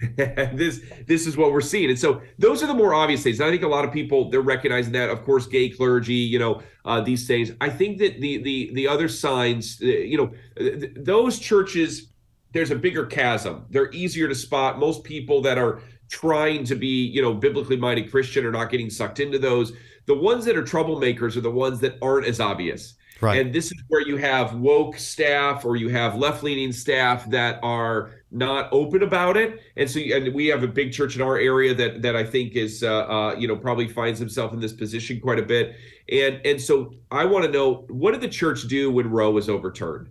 this 0.16 0.80
this 1.06 1.26
is 1.26 1.36
what 1.36 1.52
we're 1.52 1.60
seeing, 1.60 1.90
and 1.90 1.98
so 1.98 2.22
those 2.38 2.62
are 2.62 2.66
the 2.66 2.74
more 2.74 2.94
obvious 2.94 3.22
things. 3.22 3.38
And 3.38 3.48
I 3.48 3.50
think 3.50 3.62
a 3.62 3.68
lot 3.68 3.84
of 3.84 3.92
people 3.92 4.30
they're 4.30 4.40
recognizing 4.40 4.92
that. 4.92 5.10
Of 5.10 5.24
course, 5.24 5.46
gay 5.46 5.68
clergy, 5.68 6.14
you 6.14 6.38
know, 6.38 6.62
uh, 6.86 7.00
these 7.02 7.26
things. 7.26 7.52
I 7.60 7.68
think 7.68 7.98
that 7.98 8.20
the 8.20 8.42
the 8.42 8.70
the 8.72 8.88
other 8.88 9.08
signs, 9.08 9.78
uh, 9.82 9.86
you 9.86 10.16
know, 10.16 10.32
th- 10.56 10.92
those 10.96 11.38
churches, 11.38 12.08
there's 12.52 12.70
a 12.70 12.76
bigger 12.76 13.04
chasm. 13.04 13.66
They're 13.68 13.92
easier 13.92 14.26
to 14.26 14.34
spot. 14.34 14.78
Most 14.78 15.04
people 15.04 15.42
that 15.42 15.58
are 15.58 15.82
trying 16.08 16.64
to 16.64 16.74
be, 16.74 17.06
you 17.06 17.20
know, 17.20 17.34
biblically 17.34 17.76
minded 17.76 18.10
Christian 18.10 18.46
are 18.46 18.52
not 18.52 18.70
getting 18.70 18.88
sucked 18.88 19.20
into 19.20 19.38
those. 19.38 19.72
The 20.06 20.14
ones 20.14 20.44
that 20.46 20.56
are 20.56 20.62
troublemakers 20.62 21.36
are 21.36 21.42
the 21.42 21.50
ones 21.50 21.78
that 21.80 21.98
aren't 22.00 22.26
as 22.26 22.40
obvious. 22.40 22.94
Right. 23.20 23.38
And 23.38 23.52
this 23.52 23.66
is 23.66 23.82
where 23.88 24.00
you 24.00 24.16
have 24.16 24.54
woke 24.54 24.96
staff 24.96 25.64
or 25.64 25.76
you 25.76 25.88
have 25.88 26.16
left 26.16 26.42
leaning 26.42 26.72
staff 26.72 27.28
that 27.30 27.60
are 27.62 28.12
not 28.30 28.68
open 28.72 29.02
about 29.02 29.36
it. 29.36 29.60
And 29.76 29.90
so, 29.90 30.00
and 30.00 30.32
we 30.32 30.46
have 30.46 30.62
a 30.62 30.68
big 30.68 30.92
church 30.92 31.16
in 31.16 31.22
our 31.22 31.36
area 31.36 31.74
that 31.74 32.02
that 32.02 32.16
I 32.16 32.24
think 32.24 32.54
is, 32.54 32.82
uh, 32.82 33.06
uh, 33.06 33.34
you 33.36 33.46
know, 33.46 33.56
probably 33.56 33.88
finds 33.88 34.18
himself 34.18 34.52
in 34.52 34.60
this 34.60 34.72
position 34.72 35.20
quite 35.20 35.38
a 35.38 35.42
bit. 35.42 35.76
And 36.10 36.40
and 36.44 36.60
so, 36.60 36.94
I 37.10 37.24
want 37.24 37.44
to 37.44 37.50
know 37.50 37.84
what 37.88 38.12
did 38.12 38.22
the 38.22 38.28
church 38.28 38.68
do 38.68 38.90
when 38.90 39.10
Roe 39.10 39.30
was 39.30 39.48
overturned? 39.48 40.08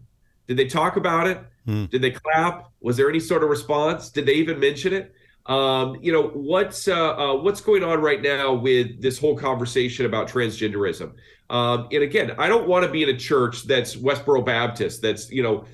Did 0.47 0.57
they 0.57 0.65
talk 0.65 0.95
about 0.95 1.27
it? 1.27 1.39
Hmm. 1.65 1.85
Did 1.85 2.01
they 2.01 2.11
clap? 2.11 2.71
Was 2.81 2.97
there 2.97 3.09
any 3.09 3.19
sort 3.19 3.43
of 3.43 3.49
response? 3.49 4.09
Did 4.09 4.25
they 4.25 4.33
even 4.33 4.59
mention 4.59 4.93
it? 4.93 5.13
Um, 5.45 5.97
you 6.01 6.11
know 6.11 6.27
what's 6.27 6.87
uh, 6.87 7.15
uh, 7.15 7.35
what's 7.35 7.61
going 7.61 7.83
on 7.83 8.01
right 8.01 8.21
now 8.21 8.53
with 8.53 9.01
this 9.01 9.17
whole 9.17 9.35
conversation 9.35 10.05
about 10.05 10.27
transgenderism. 10.27 11.13
Um, 11.49 11.87
and 11.91 12.03
again, 12.03 12.35
I 12.37 12.47
don't 12.47 12.67
want 12.67 12.85
to 12.85 12.91
be 12.91 13.03
in 13.03 13.09
a 13.09 13.17
church 13.17 13.63
that's 13.63 13.95
Westboro 13.95 14.45
Baptist, 14.45 15.01
that's 15.01 15.31
you 15.31 15.43
know 15.43 15.65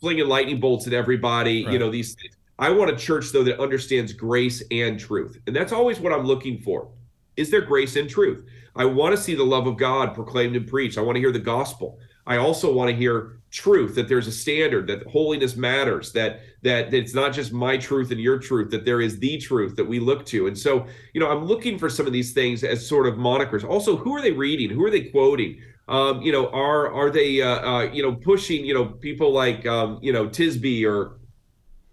flinging 0.00 0.26
lightning 0.26 0.60
bolts 0.60 0.86
at 0.86 0.92
everybody. 0.92 1.64
Right. 1.64 1.72
You 1.72 1.78
know 1.78 1.90
these. 1.90 2.14
Things. 2.14 2.36
I 2.58 2.70
want 2.70 2.90
a 2.90 2.96
church 2.96 3.30
though 3.30 3.44
that 3.44 3.60
understands 3.60 4.12
grace 4.12 4.62
and 4.70 4.98
truth, 4.98 5.38
and 5.46 5.54
that's 5.54 5.72
always 5.72 6.00
what 6.00 6.12
I'm 6.12 6.24
looking 6.24 6.60
for. 6.60 6.88
Is 7.36 7.50
there 7.50 7.60
grace 7.60 7.96
and 7.96 8.10
truth? 8.10 8.44
I 8.76 8.84
want 8.84 9.16
to 9.16 9.22
see 9.22 9.34
the 9.34 9.44
love 9.44 9.66
of 9.66 9.76
God 9.76 10.14
proclaimed 10.14 10.56
and 10.56 10.66
preached. 10.66 10.98
I 10.98 11.00
want 11.00 11.16
to 11.16 11.20
hear 11.20 11.32
the 11.32 11.38
gospel. 11.38 11.98
I 12.26 12.36
also 12.36 12.72
want 12.72 12.90
to 12.90 12.96
hear 12.96 13.40
truth 13.50 13.96
that 13.96 14.08
there's 14.08 14.28
a 14.28 14.32
standard 14.32 14.86
that 14.86 15.04
holiness 15.06 15.56
matters 15.56 16.12
that 16.12 16.40
that, 16.62 16.92
it's 16.94 17.14
not 17.14 17.32
just 17.32 17.52
my 17.52 17.76
truth 17.76 18.10
and 18.10 18.20
your 18.20 18.38
truth 18.38 18.70
that 18.70 18.84
there 18.84 19.00
is 19.00 19.18
the 19.18 19.38
truth 19.38 19.74
that 19.76 19.84
we 19.84 19.98
look 19.98 20.24
to. 20.26 20.46
And 20.46 20.56
so 20.56 20.86
you 21.14 21.20
know 21.20 21.30
i'm 21.30 21.44
looking 21.44 21.78
for 21.78 21.90
some 21.90 22.06
of 22.06 22.12
these 22.12 22.32
things 22.32 22.62
as 22.62 22.86
sort 22.86 23.06
of 23.06 23.14
monikers. 23.14 23.68
Also 23.68 23.96
who 23.96 24.14
are 24.14 24.22
they 24.22 24.32
reading? 24.32 24.70
Who 24.70 24.84
are 24.84 24.90
they 24.90 25.02
quoting? 25.02 25.60
Um, 25.88 26.22
you 26.22 26.30
know 26.30 26.48
are 26.50 26.92
are 26.92 27.10
they 27.10 27.42
uh, 27.42 27.68
uh, 27.68 27.82
you 27.92 28.02
know 28.02 28.14
pushing 28.14 28.64
you 28.64 28.74
know 28.74 28.84
people 28.84 29.32
like 29.32 29.66
um, 29.66 29.98
you 30.00 30.12
know 30.12 30.28
tisby 30.28 30.86
or 30.86 31.18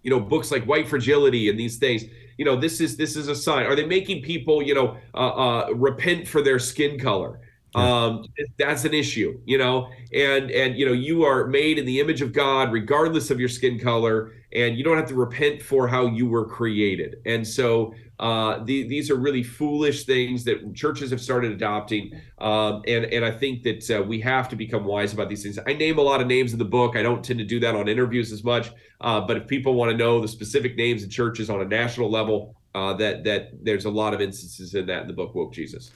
you 0.03 0.11
know 0.11 0.19
books 0.19 0.51
like 0.51 0.65
white 0.65 0.87
fragility 0.87 1.49
and 1.49 1.59
these 1.59 1.77
things? 1.77 2.03
You 2.37 2.45
know 2.45 2.55
this 2.55 2.79
is 2.79 2.97
this 2.97 3.15
is 3.15 3.27
a 3.29 3.35
sign. 3.35 3.65
Are 3.65 3.75
they 3.75 3.85
making 3.85 4.21
people 4.21 4.61
you 4.61 4.75
know 4.75 4.97
uh, 5.15 5.17
uh, 5.17 5.73
repent 5.73 6.27
for 6.27 6.43
their 6.43 6.59
skin 6.59 6.99
color 6.99 7.39
um 7.75 8.25
that's 8.57 8.85
an 8.85 8.93
issue 8.93 9.39
you 9.45 9.57
know? 9.57 9.89
And 10.13 10.49
and 10.51 10.77
you 10.77 10.85
know 10.85 10.93
you 10.93 11.23
are 11.23 11.47
made 11.47 11.77
in 11.77 11.85
the 11.85 11.99
image 11.99 12.21
of 12.21 12.33
god 12.33 12.71
regardless 12.71 13.29
of 13.29 13.39
your 13.39 13.49
skin 13.49 13.77
color 13.79 14.33
and 14.53 14.77
you 14.77 14.83
don't 14.83 14.97
have 14.97 15.09
to 15.09 15.15
repent 15.15 15.61
for 15.61 15.87
how 15.87 16.07
you 16.07 16.25
were 16.25 16.45
created. 16.45 17.17
And 17.25 17.45
so 17.45 17.93
uh 18.19 18.63
the, 18.63 18.87
these 18.87 19.11
are 19.11 19.15
really 19.15 19.43
foolish 19.43 20.05
things 20.05 20.43
that 20.45 20.73
churches 20.73 21.11
have 21.11 21.21
started 21.21 21.51
adopting 21.51 22.19
um 22.39 22.81
and 22.87 23.05
and 23.05 23.23
i 23.23 23.29
think 23.29 23.61
that 23.61 23.91
uh, 23.91 24.01
we 24.01 24.19
have 24.19 24.49
to 24.49 24.55
become 24.55 24.85
wise 24.85 25.13
about 25.13 25.29
these 25.29 25.43
things. 25.43 25.59
I 25.67 25.73
name 25.73 25.99
a 25.99 26.01
lot 26.01 26.19
of 26.19 26.25
names 26.25 26.51
in 26.51 26.57
the 26.57 26.65
book. 26.65 26.95
I 26.95 27.03
don't 27.03 27.23
tend 27.23 27.37
to 27.39 27.45
do 27.45 27.59
that 27.59 27.75
on 27.75 27.87
interviews 27.87 28.31
as 28.31 28.43
much 28.43 28.71
uh 29.01 29.21
but 29.21 29.37
if 29.37 29.45
people 29.45 29.75
want 29.75 29.91
to 29.91 29.97
know 29.97 30.19
the 30.19 30.27
specific 30.27 30.75
names 30.77 31.03
of 31.03 31.11
churches 31.11 31.49
on 31.49 31.61
a 31.61 31.65
national 31.65 32.09
level 32.09 32.55
uh 32.73 32.93
that 32.93 33.23
that 33.23 33.49
there's 33.63 33.85
a 33.85 33.89
lot 33.91 34.15
of 34.15 34.21
instances 34.21 34.73
in 34.73 34.87
that 34.87 35.01
in 35.03 35.07
the 35.07 35.13
book 35.13 35.35
woke 35.35 35.53
jesus 35.53 35.91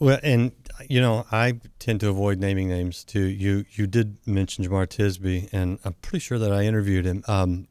Well, 0.00 0.18
and 0.22 0.52
you 0.88 1.00
know, 1.00 1.26
I 1.30 1.60
tend 1.78 2.00
to 2.00 2.08
avoid 2.08 2.38
naming 2.40 2.68
names 2.68 3.04
too. 3.04 3.20
You 3.26 3.64
you 3.72 3.86
did 3.86 4.16
mention 4.26 4.64
Jemar 4.64 4.86
Tisby, 4.86 5.50
and 5.52 5.78
I'm 5.84 5.92
pretty 6.00 6.20
sure 6.20 6.38
that 6.38 6.50
I 6.52 6.62
interviewed 6.64 7.04
him. 7.04 7.22
Um, 7.28 7.68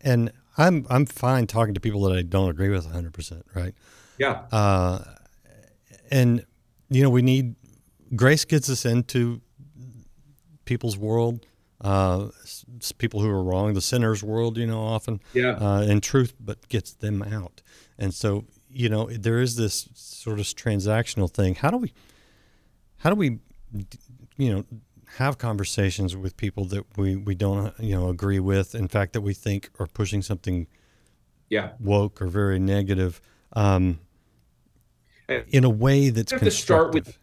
and 0.00 0.32
I'm 0.58 0.84
I'm 0.90 1.06
fine 1.06 1.46
talking 1.46 1.72
to 1.74 1.80
people 1.80 2.02
that 2.02 2.12
I 2.16 2.22
don't 2.22 2.50
agree 2.50 2.68
with 2.70 2.84
100, 2.84 3.14
percent 3.14 3.46
right? 3.54 3.74
yeah 4.18 4.42
Uh, 4.52 4.98
and 6.10 6.44
you 6.90 7.02
know, 7.04 7.10
we 7.10 7.22
need 7.22 7.54
grace 8.16 8.44
gets 8.44 8.68
us 8.68 8.84
into 8.84 9.40
people's 10.64 10.96
world, 10.98 11.46
uh, 11.80 12.28
people 12.98 13.20
who 13.20 13.28
are 13.30 13.42
wrong, 13.44 13.74
the 13.74 13.80
sinner's 13.80 14.24
world. 14.24 14.58
You 14.58 14.66
know, 14.66 14.80
often, 14.82 15.20
Yeah. 15.34 15.52
uh, 15.52 15.82
and 15.88 16.02
truth, 16.02 16.34
but 16.40 16.68
gets 16.68 16.92
them 16.92 17.22
out. 17.22 17.62
And 17.96 18.12
so, 18.12 18.44
you 18.70 18.88
know, 18.88 19.06
there 19.06 19.40
is 19.40 19.56
this 19.56 19.88
sort 19.94 20.38
of 20.38 20.46
transactional 20.46 21.30
thing. 21.30 21.54
How 21.56 21.70
do 21.70 21.76
we, 21.76 21.92
how 22.98 23.10
do 23.10 23.16
we, 23.16 23.38
you 24.36 24.52
know, 24.52 24.64
have 25.16 25.38
conversations 25.38 26.16
with 26.16 26.36
people 26.36 26.64
that 26.66 26.84
we 26.96 27.16
we 27.16 27.34
don't 27.34 27.78
you 27.80 27.96
know 27.96 28.08
agree 28.08 28.40
with? 28.40 28.74
In 28.74 28.88
fact, 28.88 29.12
that 29.12 29.22
we 29.22 29.34
think 29.34 29.70
are 29.78 29.86
pushing 29.86 30.22
something 30.22 30.66
yeah 31.48 31.70
woke 31.80 32.22
or 32.22 32.28
very 32.28 32.58
negative. 32.58 33.20
Um, 33.52 33.98
in 35.48 35.64
a 35.64 35.70
way 35.70 36.10
that's 36.10 36.32
you 36.32 36.38
have 36.38 36.44
to 36.44 36.50
start 36.50 36.92
with 36.92 37.18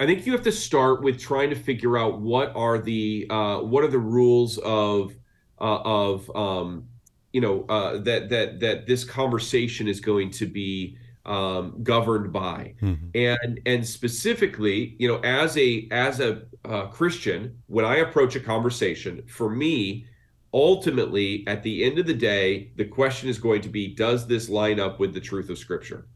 i 0.00 0.06
think 0.06 0.26
you 0.26 0.32
have 0.32 0.42
to 0.42 0.52
start 0.52 1.02
with 1.02 1.20
trying 1.20 1.50
to 1.50 1.56
figure 1.56 1.96
out 1.96 2.20
what 2.20 2.54
are 2.56 2.78
the 2.78 3.26
uh, 3.30 3.58
what 3.58 3.84
are 3.84 3.88
the 3.88 3.98
rules 3.98 4.58
of 4.58 5.14
uh, 5.60 5.80
of 5.82 6.30
um, 6.34 6.88
you 7.32 7.40
know 7.40 7.64
uh, 7.68 7.98
that 7.98 8.28
that 8.28 8.60
that 8.60 8.86
this 8.86 9.04
conversation 9.04 9.88
is 9.88 10.00
going 10.00 10.30
to 10.30 10.46
be 10.46 10.96
um, 11.26 11.82
governed 11.82 12.32
by 12.32 12.74
Mhm. 12.82 13.10
and 13.14 13.60
and 13.66 13.86
specifically 13.86 14.96
you 14.98 15.06
know 15.06 15.18
as 15.20 15.56
a 15.56 15.86
as 15.90 16.18
a 16.20 16.42
uh, 16.64 16.86
christian 16.86 17.56
when 17.66 17.84
i 17.84 17.96
approach 17.96 18.36
a 18.36 18.40
conversation 18.40 19.22
for 19.26 19.50
me 19.50 20.06
ultimately 20.54 21.44
at 21.46 21.62
the 21.62 21.84
end 21.84 21.98
of 21.98 22.06
the 22.06 22.14
day 22.14 22.72
the 22.76 22.84
question 22.84 23.28
is 23.28 23.38
going 23.38 23.60
to 23.60 23.68
be 23.68 23.94
does 23.94 24.26
this 24.26 24.48
line 24.48 24.80
up 24.80 24.98
with 24.98 25.12
the 25.14 25.20
truth 25.20 25.48
of 25.50 25.58
scripture 25.58 26.06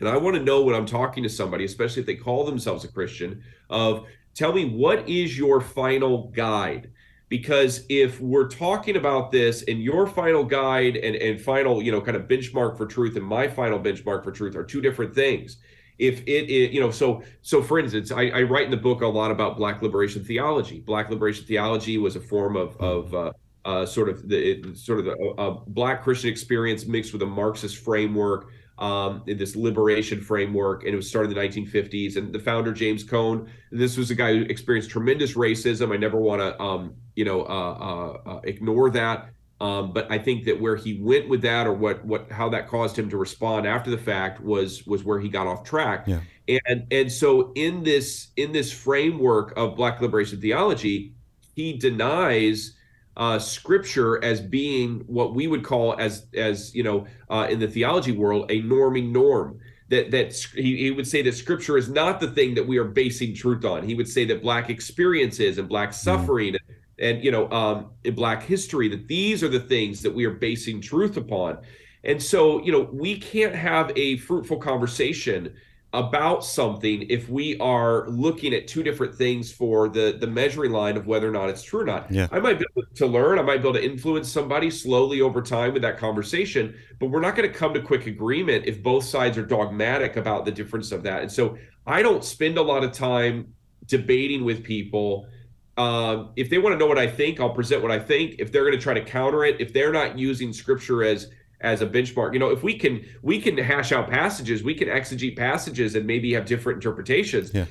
and 0.00 0.08
I 0.08 0.16
want 0.16 0.36
to 0.36 0.42
know 0.42 0.60
when 0.62 0.74
I'm 0.74 0.86
talking 0.86 1.22
to 1.22 1.28
somebody, 1.28 1.64
especially 1.64 2.00
if 2.00 2.06
they 2.06 2.16
call 2.16 2.44
themselves 2.44 2.84
a 2.84 2.88
Christian, 2.88 3.42
of 3.70 4.04
tell 4.34 4.52
me 4.52 4.64
what 4.64 5.08
is 5.08 5.38
your 5.38 5.60
final 5.60 6.32
guide? 6.34 6.90
Because 7.34 7.84
if 7.88 8.20
we're 8.20 8.46
talking 8.46 8.94
about 8.94 9.32
this 9.32 9.64
and 9.66 9.82
your 9.82 10.06
final 10.06 10.44
guide 10.44 10.94
and, 10.94 11.16
and 11.16 11.40
final, 11.40 11.82
you 11.82 11.90
know, 11.90 12.00
kind 12.00 12.16
of 12.16 12.28
benchmark 12.28 12.78
for 12.78 12.86
truth 12.86 13.16
and 13.16 13.26
my 13.26 13.48
final 13.48 13.80
benchmark 13.80 14.22
for 14.22 14.30
truth 14.30 14.54
are 14.54 14.62
two 14.62 14.80
different 14.80 15.12
things. 15.16 15.56
If 15.98 16.20
it, 16.28 16.48
it 16.48 16.70
you 16.70 16.78
know, 16.78 16.92
so 16.92 17.24
so 17.42 17.60
for 17.60 17.80
instance, 17.80 18.12
I, 18.12 18.28
I 18.28 18.42
write 18.42 18.66
in 18.66 18.70
the 18.70 18.76
book 18.76 19.02
a 19.02 19.06
lot 19.08 19.32
about 19.32 19.56
Black 19.56 19.82
liberation 19.82 20.22
theology. 20.22 20.78
Black 20.78 21.10
liberation 21.10 21.44
theology 21.44 21.98
was 21.98 22.14
a 22.14 22.20
form 22.20 22.54
of 22.54 22.76
of 22.76 23.12
uh, 23.12 23.32
uh, 23.64 23.84
sort 23.84 24.08
of 24.08 24.28
the 24.28 24.62
sort 24.76 25.00
of 25.00 25.04
the 25.06 25.34
uh, 25.36 25.58
Black 25.66 26.04
Christian 26.04 26.30
experience 26.30 26.86
mixed 26.86 27.12
with 27.12 27.22
a 27.22 27.26
Marxist 27.26 27.78
framework 27.78 28.46
um, 28.78 29.22
in 29.26 29.38
this 29.38 29.54
liberation 29.54 30.20
framework, 30.20 30.84
and 30.84 30.92
it 30.92 30.96
was 30.96 31.08
started 31.08 31.30
in 31.30 31.36
the 31.36 31.48
1950s. 31.48 32.16
And 32.16 32.32
the 32.32 32.38
founder 32.38 32.72
James 32.72 33.04
Cone, 33.04 33.48
this 33.70 33.96
was 33.96 34.10
a 34.10 34.14
guy 34.14 34.34
who 34.34 34.42
experienced 34.42 34.90
tremendous 34.90 35.34
racism. 35.34 35.92
I 35.92 35.96
never 35.96 36.18
want 36.18 36.40
to, 36.40 36.60
um, 36.60 36.94
you 37.14 37.24
know, 37.24 37.42
uh, 37.42 37.44
uh, 37.46 38.30
uh, 38.30 38.40
ignore 38.44 38.90
that. 38.90 39.30
Um, 39.60 39.92
but 39.92 40.10
I 40.10 40.18
think 40.18 40.44
that 40.46 40.60
where 40.60 40.76
he 40.76 41.00
went 41.00 41.28
with 41.28 41.40
that, 41.42 41.66
or 41.66 41.72
what, 41.72 42.04
what, 42.04 42.30
how 42.30 42.48
that 42.50 42.68
caused 42.68 42.98
him 42.98 43.08
to 43.10 43.16
respond 43.16 43.66
after 43.66 43.90
the 43.90 43.98
fact, 43.98 44.40
was 44.40 44.84
was 44.86 45.04
where 45.04 45.20
he 45.20 45.28
got 45.28 45.46
off 45.46 45.62
track. 45.62 46.06
Yeah. 46.06 46.20
And 46.66 46.86
and 46.90 47.10
so 47.10 47.52
in 47.54 47.84
this 47.84 48.28
in 48.36 48.52
this 48.52 48.72
framework 48.72 49.56
of 49.56 49.76
Black 49.76 50.00
liberation 50.00 50.40
theology, 50.40 51.14
he 51.54 51.78
denies 51.78 52.74
uh, 53.16 53.38
scripture 53.38 54.22
as 54.24 54.40
being 54.40 55.00
what 55.06 55.34
we 55.34 55.46
would 55.46 55.62
call 55.62 55.94
as 55.98 56.26
as 56.34 56.74
you 56.74 56.82
know 56.82 57.06
uh, 57.30 57.46
in 57.48 57.58
the 57.58 57.68
theology 57.68 58.12
world 58.12 58.50
a 58.50 58.62
norming 58.62 59.10
norm. 59.10 59.58
That 59.90 60.10
that 60.12 60.34
he, 60.54 60.76
he 60.78 60.90
would 60.90 61.06
say 61.06 61.22
that 61.22 61.34
scripture 61.34 61.76
is 61.76 61.88
not 61.88 62.18
the 62.18 62.28
thing 62.28 62.54
that 62.54 62.66
we 62.66 62.78
are 62.78 62.84
basing 62.84 63.34
truth 63.34 63.64
on. 63.64 63.86
He 63.86 63.94
would 63.94 64.08
say 64.08 64.24
that 64.24 64.42
black 64.42 64.70
experiences 64.70 65.58
and 65.58 65.68
black 65.68 65.92
suffering 65.92 66.56
and, 66.56 66.76
and 66.98 67.24
you 67.24 67.30
know 67.30 67.50
um, 67.50 67.90
in 68.02 68.14
black 68.14 68.42
history 68.42 68.88
that 68.88 69.06
these 69.06 69.42
are 69.42 69.48
the 69.48 69.60
things 69.60 70.02
that 70.02 70.12
we 70.12 70.24
are 70.24 70.32
basing 70.32 70.80
truth 70.80 71.16
upon. 71.16 71.58
And 72.02 72.20
so 72.20 72.62
you 72.62 72.72
know 72.72 72.88
we 72.92 73.18
can't 73.18 73.54
have 73.54 73.92
a 73.94 74.16
fruitful 74.18 74.56
conversation 74.56 75.54
about 75.94 76.44
something 76.44 77.06
if 77.08 77.28
we 77.28 77.56
are 77.58 78.08
looking 78.08 78.52
at 78.52 78.66
two 78.66 78.82
different 78.82 79.14
things 79.14 79.52
for 79.52 79.88
the 79.88 80.16
the 80.20 80.26
measuring 80.26 80.72
line 80.72 80.96
of 80.96 81.06
whether 81.06 81.28
or 81.28 81.32
not 81.32 81.48
it's 81.48 81.62
true 81.62 81.80
or 81.80 81.84
not. 81.84 82.10
Yeah. 82.10 82.26
I 82.32 82.40
might 82.40 82.58
be 82.58 82.66
able 82.76 82.88
to 82.94 83.06
learn, 83.06 83.38
I 83.38 83.42
might 83.42 83.62
be 83.62 83.68
able 83.68 83.78
to 83.78 83.84
influence 83.84 84.30
somebody 84.30 84.70
slowly 84.70 85.20
over 85.20 85.40
time 85.40 85.72
with 85.72 85.82
that 85.82 85.96
conversation, 85.96 86.74
but 86.98 87.06
we're 87.10 87.20
not 87.20 87.36
going 87.36 87.50
to 87.50 87.56
come 87.56 87.72
to 87.74 87.80
quick 87.80 88.06
agreement 88.06 88.66
if 88.66 88.82
both 88.82 89.04
sides 89.04 89.38
are 89.38 89.46
dogmatic 89.46 90.16
about 90.16 90.44
the 90.44 90.50
difference 90.50 90.90
of 90.90 91.04
that. 91.04 91.22
And 91.22 91.30
so 91.30 91.56
I 91.86 92.02
don't 92.02 92.24
spend 92.24 92.58
a 92.58 92.62
lot 92.62 92.82
of 92.82 92.92
time 92.92 93.54
debating 93.86 94.44
with 94.44 94.64
people. 94.64 95.28
Um, 95.76 96.32
if 96.36 96.50
they 96.50 96.58
want 96.58 96.74
to 96.74 96.78
know 96.78 96.86
what 96.86 96.98
I 96.98 97.06
think, 97.06 97.40
I'll 97.40 97.54
present 97.54 97.82
what 97.82 97.90
I 97.90 97.98
think. 97.98 98.36
If 98.38 98.50
they're 98.50 98.64
going 98.64 98.76
to 98.76 98.82
try 98.82 98.94
to 98.94 99.04
counter 99.04 99.44
it, 99.44 99.60
if 99.60 99.72
they're 99.72 99.92
not 99.92 100.18
using 100.18 100.52
scripture 100.52 101.04
as 101.04 101.30
as 101.64 101.80
a 101.80 101.86
benchmark. 101.86 102.34
You 102.34 102.38
know, 102.38 102.50
if 102.50 102.62
we 102.62 102.78
can 102.78 103.04
we 103.22 103.40
can 103.40 103.56
hash 103.56 103.90
out 103.90 104.08
passages, 104.08 104.62
we 104.62 104.74
can 104.74 104.88
exegete 104.88 105.36
passages 105.36 105.94
and 105.94 106.06
maybe 106.06 106.32
have 106.34 106.44
different 106.44 106.76
interpretations. 106.76 107.52
Yeah. 107.52 107.64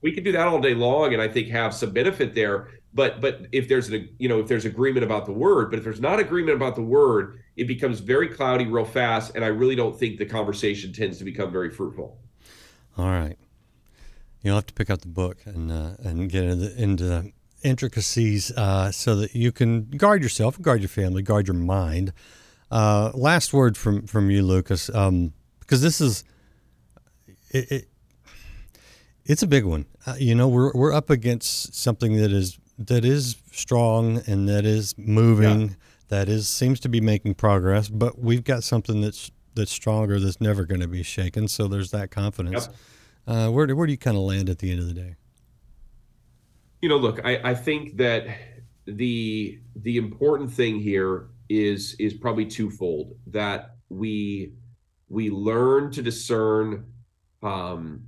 We 0.00 0.12
can 0.12 0.24
do 0.24 0.32
that 0.32 0.48
all 0.48 0.60
day 0.60 0.74
long 0.74 1.12
and 1.12 1.22
I 1.22 1.28
think 1.28 1.48
have 1.48 1.74
some 1.74 1.90
benefit 1.90 2.34
there. 2.34 2.68
But 2.94 3.20
but 3.20 3.46
if 3.52 3.68
there's 3.68 3.92
a 3.92 4.08
you 4.18 4.28
know 4.28 4.40
if 4.40 4.48
there's 4.48 4.64
agreement 4.64 5.04
about 5.04 5.26
the 5.26 5.32
word, 5.32 5.70
but 5.70 5.78
if 5.78 5.84
there's 5.84 6.00
not 6.00 6.18
agreement 6.18 6.56
about 6.56 6.74
the 6.74 6.82
word, 6.82 7.38
it 7.56 7.66
becomes 7.66 8.00
very 8.00 8.28
cloudy 8.28 8.66
real 8.66 8.84
fast 8.84 9.34
and 9.34 9.44
I 9.44 9.48
really 9.48 9.76
don't 9.76 9.96
think 9.96 10.18
the 10.18 10.26
conversation 10.26 10.92
tends 10.92 11.18
to 11.18 11.24
become 11.24 11.52
very 11.52 11.70
fruitful. 11.70 12.18
All 12.96 13.06
right. 13.10 13.36
You'll 14.42 14.56
have 14.56 14.66
to 14.66 14.74
pick 14.74 14.90
up 14.90 15.00
the 15.00 15.08
book 15.08 15.38
and 15.44 15.70
uh, 15.70 15.92
and 16.02 16.30
get 16.30 16.44
into 16.44 16.56
the, 16.56 16.82
into 16.82 17.04
the 17.04 17.32
intricacies 17.64 18.52
uh, 18.52 18.92
so 18.92 19.16
that 19.16 19.34
you 19.34 19.50
can 19.50 19.84
guard 19.84 20.22
yourself, 20.22 20.60
guard 20.60 20.80
your 20.80 20.88
family, 20.88 21.22
guard 21.22 21.48
your 21.48 21.56
mind. 21.56 22.12
Uh, 22.70 23.10
last 23.14 23.52
word 23.52 23.76
from 23.76 24.06
from 24.06 24.30
you, 24.30 24.42
Lucas, 24.42 24.88
um, 24.94 25.32
because 25.60 25.82
this 25.82 26.00
is 26.00 26.24
it, 27.50 27.70
it 27.70 27.88
it's 29.24 29.42
a 29.42 29.46
big 29.46 29.64
one. 29.64 29.86
Uh, 30.06 30.14
you 30.18 30.34
know, 30.34 30.48
we're 30.48 30.72
we're 30.74 30.92
up 30.92 31.10
against 31.10 31.74
something 31.74 32.16
that 32.16 32.32
is 32.32 32.58
that 32.78 33.04
is 33.04 33.36
strong 33.52 34.20
and 34.26 34.48
that 34.48 34.64
is 34.66 34.94
moving, 34.98 35.60
Yeah. 35.68 35.74
that 36.08 36.28
is 36.28 36.48
seems 36.48 36.80
to 36.80 36.88
be 36.88 37.00
making 37.00 37.34
progress, 37.34 37.88
but 37.88 38.18
we've 38.18 38.44
got 38.44 38.64
something 38.64 39.00
that's 39.00 39.30
that's 39.54 39.70
stronger 39.70 40.18
that's 40.18 40.40
never 40.40 40.64
going 40.64 40.80
to 40.80 40.88
be 40.88 41.02
shaken. 41.04 41.46
So 41.46 41.68
there's 41.68 41.92
that 41.92 42.10
confidence. 42.10 42.66
Yep. 42.66 42.76
Uh, 43.26 43.50
where 43.50 43.66
do, 43.66 43.76
where 43.76 43.86
do 43.86 43.92
you 43.92 43.98
kind 43.98 44.16
of 44.16 44.24
land 44.24 44.50
at 44.50 44.58
the 44.58 44.70
end 44.70 44.80
of 44.80 44.86
the 44.88 44.94
day? 44.94 45.14
you 46.82 46.88
know 46.90 46.98
look 46.98 47.18
I, 47.24 47.36
I 47.52 47.54
think 47.54 47.96
that 47.96 48.26
the 48.84 49.58
the 49.74 49.96
important 49.96 50.52
thing 50.52 50.80
here 50.80 51.28
is 51.48 51.94
is 51.98 52.14
probably 52.14 52.46
twofold 52.46 53.14
that 53.26 53.76
we 53.88 54.54
we 55.08 55.30
learn 55.30 55.90
to 55.90 56.02
discern 56.02 56.86
um 57.42 58.02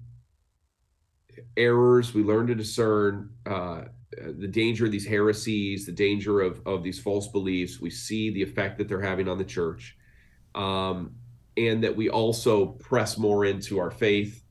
errors 1.56 2.14
we 2.14 2.22
learn 2.22 2.46
to 2.46 2.54
discern 2.54 3.30
uh 3.46 3.82
the 4.38 4.48
danger 4.48 4.86
of 4.86 4.92
these 4.92 5.06
heresies 5.06 5.84
the 5.84 5.92
danger 5.92 6.40
of 6.40 6.60
of 6.66 6.82
these 6.82 6.98
false 6.98 7.28
beliefs 7.28 7.80
we 7.80 7.90
see 7.90 8.30
the 8.30 8.42
effect 8.42 8.78
that 8.78 8.88
they're 8.88 9.00
having 9.00 9.28
on 9.28 9.36
the 9.36 9.44
church 9.44 9.96
um 10.54 11.14
and 11.58 11.82
that 11.84 11.94
we 11.94 12.08
also 12.08 12.66
press 12.66 13.18
more 13.18 13.44
into 13.44 13.78
our 13.78 13.90
faith 13.90 14.46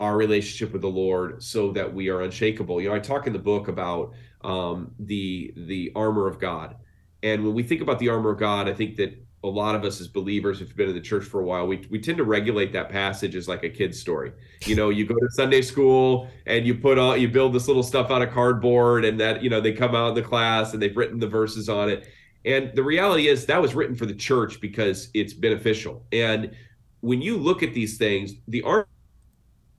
our 0.00 0.16
relationship 0.16 0.72
with 0.72 0.82
the 0.82 0.88
Lord 0.88 1.42
so 1.42 1.72
that 1.72 1.92
we 1.92 2.08
are 2.08 2.22
unshakable. 2.22 2.80
You 2.80 2.90
know, 2.90 2.94
I 2.94 2.98
talk 2.98 3.26
in 3.26 3.32
the 3.32 3.38
book 3.38 3.68
about 3.68 4.12
um, 4.42 4.92
the 4.98 5.54
the 5.56 5.92
armor 5.94 6.26
of 6.26 6.38
God, 6.38 6.76
and 7.22 7.44
when 7.44 7.54
we 7.54 7.62
think 7.62 7.80
about 7.80 7.98
the 7.98 8.08
armor 8.08 8.30
of 8.30 8.38
God, 8.38 8.68
I 8.68 8.74
think 8.74 8.96
that 8.96 9.18
a 9.44 9.48
lot 9.48 9.74
of 9.74 9.84
us 9.84 10.00
as 10.00 10.08
believers, 10.08 10.60
if 10.60 10.68
you've 10.68 10.76
been 10.76 10.88
in 10.88 10.94
the 10.94 11.00
church 11.00 11.24
for 11.24 11.40
a 11.40 11.44
while, 11.44 11.66
we 11.66 11.86
we 11.90 12.00
tend 12.00 12.18
to 12.18 12.24
regulate 12.24 12.72
that 12.72 12.88
passage 12.88 13.36
as 13.36 13.48
like 13.48 13.62
a 13.62 13.70
kid's 13.70 13.98
story. 13.98 14.32
You 14.64 14.74
know, 14.74 14.90
you 14.90 15.06
go 15.06 15.14
to 15.14 15.30
Sunday 15.30 15.62
school 15.62 16.28
and 16.46 16.66
you 16.66 16.74
put 16.74 16.98
all 16.98 17.16
you 17.16 17.28
build 17.28 17.52
this 17.52 17.68
little 17.68 17.82
stuff 17.82 18.10
out 18.10 18.22
of 18.22 18.32
cardboard, 18.32 19.04
and 19.04 19.20
that 19.20 19.42
you 19.42 19.50
know 19.50 19.60
they 19.60 19.72
come 19.72 19.94
out 19.94 20.10
in 20.10 20.14
the 20.14 20.22
class 20.22 20.72
and 20.72 20.82
they've 20.82 20.96
written 20.96 21.18
the 21.18 21.28
verses 21.28 21.68
on 21.68 21.88
it. 21.88 22.08
And 22.44 22.72
the 22.74 22.82
reality 22.82 23.28
is 23.28 23.46
that 23.46 23.60
was 23.60 23.74
written 23.74 23.96
for 23.96 24.06
the 24.06 24.14
church 24.14 24.60
because 24.60 25.10
it's 25.14 25.32
beneficial. 25.32 26.04
And 26.12 26.52
when 27.00 27.20
you 27.20 27.36
look 27.36 27.62
at 27.62 27.74
these 27.74 27.98
things, 27.98 28.34
the 28.48 28.62
armor 28.62 28.86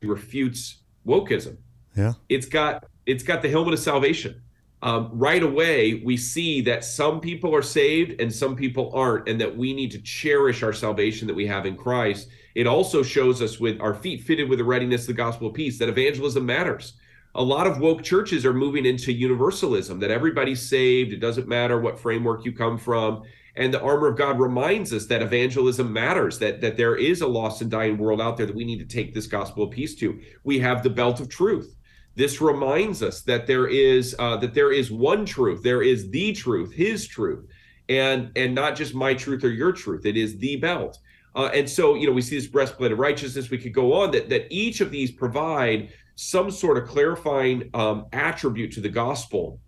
refutes 0.02 0.80
wokeism. 1.06 1.58
Yeah. 1.96 2.14
It's 2.30 2.46
got 2.46 2.86
it's 3.06 3.24
got 3.24 3.42
the 3.42 3.50
helmet 3.50 3.74
of 3.74 3.80
salvation. 3.80 4.42
Um, 4.84 5.10
right 5.12 5.42
away, 5.42 6.02
we 6.06 6.18
see 6.18 6.62
that 6.62 6.84
some 6.84 7.20
people 7.20 7.56
are 7.56 7.64
saved 7.64 8.22
and 8.22 8.32
some 8.32 8.56
people 8.56 8.92
aren't, 8.94 9.28
and 9.28 9.42
that 9.42 9.58
we 9.58 9.74
need 9.74 9.92
to 9.92 10.02
cherish 10.02 10.62
our 10.62 10.74
salvation 10.74 11.28
that 11.28 11.34
we 11.34 11.48
have 11.48 11.66
in 11.66 11.76
Christ. 11.76 12.30
It 12.54 12.68
also 12.68 13.02
shows 13.02 13.42
us 13.42 13.60
with 13.60 13.82
our 13.82 13.96
feet 13.96 14.22
fitted 14.22 14.50
with 14.50 14.60
the 14.60 14.66
readiness 14.66 15.02
of 15.02 15.08
the 15.08 15.14
gospel 15.14 15.48
of 15.48 15.56
peace 15.56 15.80
that 15.80 15.90
evangelism 15.90 16.46
matters. 16.46 16.94
A 17.36 17.44
lot 17.44 17.68
of 17.68 17.80
woke 17.80 18.04
churches 18.04 18.46
are 18.46 18.54
moving 18.54 18.86
into 18.86 19.12
universalism, 19.12 20.00
that 20.00 20.12
everybody's 20.12 20.68
saved. 20.68 21.12
It 21.12 21.20
doesn't 21.20 21.48
matter 21.48 21.80
what 21.80 22.00
framework 22.00 22.46
you 22.46 22.52
come 22.52 22.78
from. 22.78 23.24
And 23.56 23.74
the 23.74 23.82
armor 23.82 24.08
of 24.08 24.18
God 24.18 24.40
reminds 24.40 24.94
us 24.94 25.08
that 25.08 25.24
evangelism 25.24 25.92
matters, 25.92 26.38
that, 26.40 26.62
that 26.62 26.78
there 26.78 26.96
is 26.96 27.22
a 27.22 27.28
lost 27.28 27.62
and 27.62 27.72
dying 27.72 27.98
world 27.98 28.22
out 28.22 28.38
there 28.38 28.46
that 28.46 28.56
we 28.56 28.66
need 28.66 28.80
to 28.80 28.86
take 28.86 29.14
this 29.14 29.26
gospel 29.26 29.64
of 29.64 29.72
peace 29.72 29.96
to. 29.96 30.20
We 30.44 30.60
have 30.60 30.84
the 30.84 30.92
belt 30.92 31.20
of 31.20 31.30
truth. 31.30 31.76
This 32.18 32.42
reminds 32.42 33.04
us 33.04 33.22
that 33.22 33.46
there 33.46 33.68
is 33.68 34.16
uh, 34.18 34.38
that 34.38 34.56
there 34.56 34.72
is 34.72 34.90
one 34.90 35.24
truth, 35.24 35.62
there 35.62 35.84
is 35.84 36.10
the 36.10 36.34
truth, 36.34 36.74
His 36.74 37.08
truth, 37.08 37.46
and 37.90 38.32
and 38.36 38.56
not 38.56 38.76
just 38.76 38.96
my 38.96 39.14
truth 39.14 39.44
or 39.44 39.52
your 39.52 39.72
truth. 39.72 40.04
It 40.04 40.18
is 40.18 40.36
the 40.40 40.56
belt. 40.56 40.98
Uh, 41.36 41.52
and 41.54 41.70
so, 41.70 41.94
you 41.94 42.08
know, 42.08 42.14
we 42.14 42.24
see 42.24 42.36
this 42.36 42.48
breastplate 42.48 42.92
of 42.92 42.98
righteousness. 42.98 43.52
We 43.52 43.60
could 43.60 43.72
go 43.72 43.94
on 43.94 44.10
that 44.12 44.30
that 44.30 44.48
each 44.50 44.82
of 44.82 44.90
these 44.90 45.12
provide 45.12 45.90
some 46.16 46.50
sort 46.50 46.80
of 46.80 46.90
clarifying 46.90 47.70
um, 47.76 48.08
attribute 48.12 48.72
to 48.72 48.82
the 48.82 48.90
gospel 48.90 49.60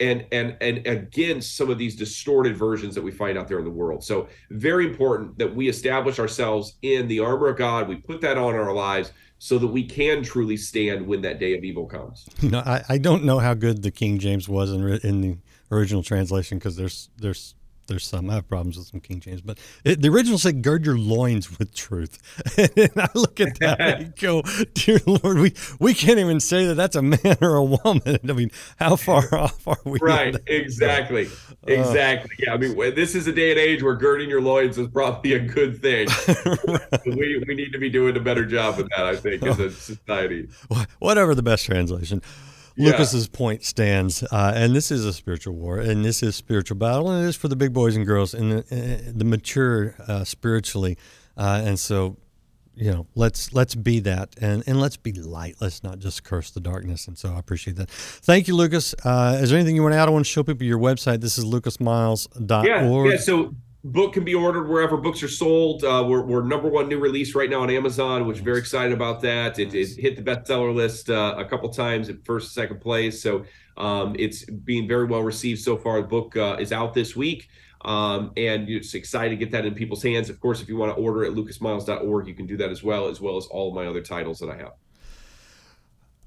and 0.00 0.26
and 0.32 0.56
and 0.60 0.86
against 0.86 1.56
some 1.56 1.70
of 1.70 1.78
these 1.78 1.94
distorted 1.94 2.56
versions 2.56 2.94
that 2.94 3.02
we 3.02 3.10
find 3.10 3.38
out 3.38 3.48
there 3.48 3.58
in 3.58 3.64
the 3.64 3.70
world. 3.70 4.02
So 4.02 4.28
very 4.50 4.86
important 4.86 5.38
that 5.38 5.54
we 5.54 5.68
establish 5.68 6.18
ourselves 6.18 6.76
in 6.82 7.06
the 7.06 7.20
armor 7.20 7.48
of 7.48 7.58
God. 7.58 7.88
We 7.88 7.96
put 7.96 8.20
that 8.22 8.38
on 8.38 8.54
our 8.54 8.72
lives 8.72 9.12
so 9.38 9.58
that 9.58 9.66
we 9.66 9.84
can 9.84 10.22
truly 10.22 10.56
stand 10.56 11.06
when 11.06 11.22
that 11.22 11.38
day 11.38 11.56
of 11.56 11.64
evil 11.64 11.86
comes. 11.86 12.28
You 12.40 12.50
know, 12.50 12.60
I, 12.60 12.82
I 12.88 12.98
don't 12.98 13.24
know 13.24 13.38
how 13.38 13.54
good 13.54 13.82
the 13.82 13.90
King 13.90 14.18
James 14.18 14.48
was 14.48 14.72
in 14.72 14.86
in 15.02 15.20
the 15.20 15.38
original 15.70 16.02
translation 16.02 16.58
because 16.58 16.76
there's 16.76 17.10
there's 17.18 17.54
there's 17.90 18.06
some 18.06 18.30
I 18.30 18.34
have 18.34 18.48
problems 18.48 18.78
with 18.78 18.86
some 18.86 19.00
King 19.00 19.20
James, 19.20 19.40
but 19.40 19.58
it, 19.84 20.00
the 20.00 20.08
original 20.08 20.38
said 20.38 20.62
"gird 20.62 20.86
your 20.86 20.96
loins 20.96 21.58
with 21.58 21.74
truth," 21.74 22.18
and 22.56 22.92
I 22.96 23.08
look 23.14 23.40
at 23.40 23.58
that 23.58 23.80
and 23.80 24.16
go, 24.20 24.42
"Dear 24.74 25.00
Lord, 25.06 25.38
we 25.38 25.52
we 25.80 25.92
can't 25.92 26.18
even 26.18 26.38
say 26.38 26.66
that 26.66 26.74
that's 26.74 26.94
a 26.96 27.02
man 27.02 27.36
or 27.40 27.56
a 27.56 27.64
woman." 27.64 28.18
I 28.28 28.32
mean, 28.32 28.52
how 28.78 28.94
far 28.96 29.34
off 29.34 29.66
are 29.66 29.76
we? 29.84 29.98
Right, 30.00 30.36
exactly, 30.46 31.28
exactly. 31.66 32.36
Yeah, 32.38 32.54
I 32.54 32.56
mean, 32.56 32.76
this 32.94 33.16
is 33.16 33.26
a 33.26 33.32
day 33.32 33.50
and 33.50 33.58
age 33.58 33.82
where 33.82 33.96
girding 33.96 34.30
your 34.30 34.40
loins 34.40 34.78
is 34.78 34.86
probably 34.88 35.32
a 35.32 35.40
good 35.40 35.82
thing. 35.82 36.08
we 37.06 37.42
we 37.46 37.54
need 37.56 37.72
to 37.72 37.78
be 37.78 37.90
doing 37.90 38.16
a 38.16 38.20
better 38.20 38.46
job 38.46 38.76
with 38.76 38.88
that, 38.90 39.04
I 39.04 39.16
think, 39.16 39.42
as 39.42 39.58
a 39.58 39.70
society. 39.72 40.48
Whatever 41.00 41.34
the 41.34 41.42
best 41.42 41.66
translation. 41.66 42.22
Yeah. 42.80 42.92
Lucas's 42.92 43.28
point 43.28 43.62
stands, 43.62 44.22
uh, 44.22 44.52
and 44.54 44.74
this 44.74 44.90
is 44.90 45.04
a 45.04 45.12
spiritual 45.12 45.54
war, 45.54 45.78
and 45.78 46.04
this 46.04 46.22
is 46.22 46.34
spiritual 46.34 46.76
battle, 46.76 47.10
and 47.10 47.24
it 47.24 47.28
is 47.28 47.36
for 47.36 47.48
the 47.48 47.56
big 47.56 47.72
boys 47.72 47.94
and 47.94 48.06
girls 48.06 48.32
and 48.32 48.52
the, 48.52 48.58
uh, 48.58 49.12
the 49.14 49.24
mature 49.24 49.94
uh, 50.08 50.24
spiritually, 50.24 50.96
uh, 51.36 51.62
and 51.64 51.78
so, 51.78 52.16
you 52.74 52.90
know, 52.90 53.06
let's 53.14 53.52
let's 53.52 53.74
be 53.74 54.00
that, 54.00 54.34
and 54.40 54.62
and 54.66 54.80
let's 54.80 54.96
be 54.96 55.12
light. 55.12 55.56
Let's 55.60 55.82
not 55.82 55.98
just 55.98 56.24
curse 56.24 56.50
the 56.50 56.60
darkness. 56.60 57.06
And 57.06 57.18
so, 57.18 57.34
I 57.34 57.38
appreciate 57.38 57.76
that. 57.76 57.90
Thank 57.90 58.48
you, 58.48 58.56
Lucas. 58.56 58.94
Uh, 59.04 59.38
is 59.40 59.50
there 59.50 59.58
anything 59.58 59.76
you 59.76 59.82
want 59.82 59.92
to 59.92 59.98
add? 59.98 60.08
I 60.08 60.10
want 60.10 60.24
to 60.24 60.30
show 60.30 60.42
people 60.42 60.66
your 60.66 60.78
website. 60.78 61.20
This 61.20 61.36
is 61.36 61.44
lucasmiles.org. 61.44 62.66
Yeah, 62.66 63.12
yeah. 63.12 63.18
So 63.18 63.54
book 63.84 64.12
can 64.12 64.24
be 64.24 64.34
ordered 64.34 64.68
wherever 64.68 64.96
books 64.96 65.22
are 65.22 65.28
sold. 65.28 65.84
Uh, 65.84 66.04
we're, 66.06 66.22
we're 66.22 66.42
number 66.42 66.68
one 66.68 66.88
new 66.88 66.98
release 66.98 67.34
right 67.34 67.48
now 67.48 67.62
on 67.62 67.70
Amazon, 67.70 68.26
which 68.26 68.40
very 68.40 68.58
excited 68.58 68.92
about 68.92 69.20
that. 69.22 69.58
It, 69.58 69.74
it 69.74 69.96
hit 69.96 70.16
the 70.16 70.22
bestseller 70.22 70.74
list 70.74 71.08
uh, 71.08 71.34
a 71.38 71.44
couple 71.44 71.68
times 71.70 72.08
at 72.08 72.24
first, 72.24 72.52
second 72.52 72.80
place. 72.80 73.22
So 73.22 73.44
um, 73.76 74.14
it's 74.18 74.44
being 74.44 74.86
very 74.86 75.06
well 75.06 75.22
received 75.22 75.60
so 75.60 75.76
far. 75.76 76.02
The 76.02 76.08
book 76.08 76.36
uh, 76.36 76.56
is 76.60 76.72
out 76.72 76.94
this 76.94 77.16
week. 77.16 77.48
Um, 77.82 78.32
and 78.36 78.68
it's 78.68 78.92
excited 78.92 79.30
to 79.30 79.36
get 79.36 79.50
that 79.52 79.64
in 79.64 79.74
people's 79.74 80.02
hands. 80.02 80.28
Of 80.28 80.38
course, 80.38 80.60
if 80.60 80.68
you 80.68 80.76
want 80.76 80.94
to 80.94 81.02
order 81.02 81.24
at 81.24 81.32
lucasmiles.org, 81.32 82.26
you 82.26 82.34
can 82.34 82.46
do 82.46 82.58
that 82.58 82.68
as 82.70 82.82
well, 82.82 83.08
as 83.08 83.22
well 83.22 83.38
as 83.38 83.46
all 83.46 83.70
of 83.70 83.74
my 83.74 83.86
other 83.86 84.02
titles 84.02 84.38
that 84.40 84.50
I 84.50 84.56
have. 84.56 84.72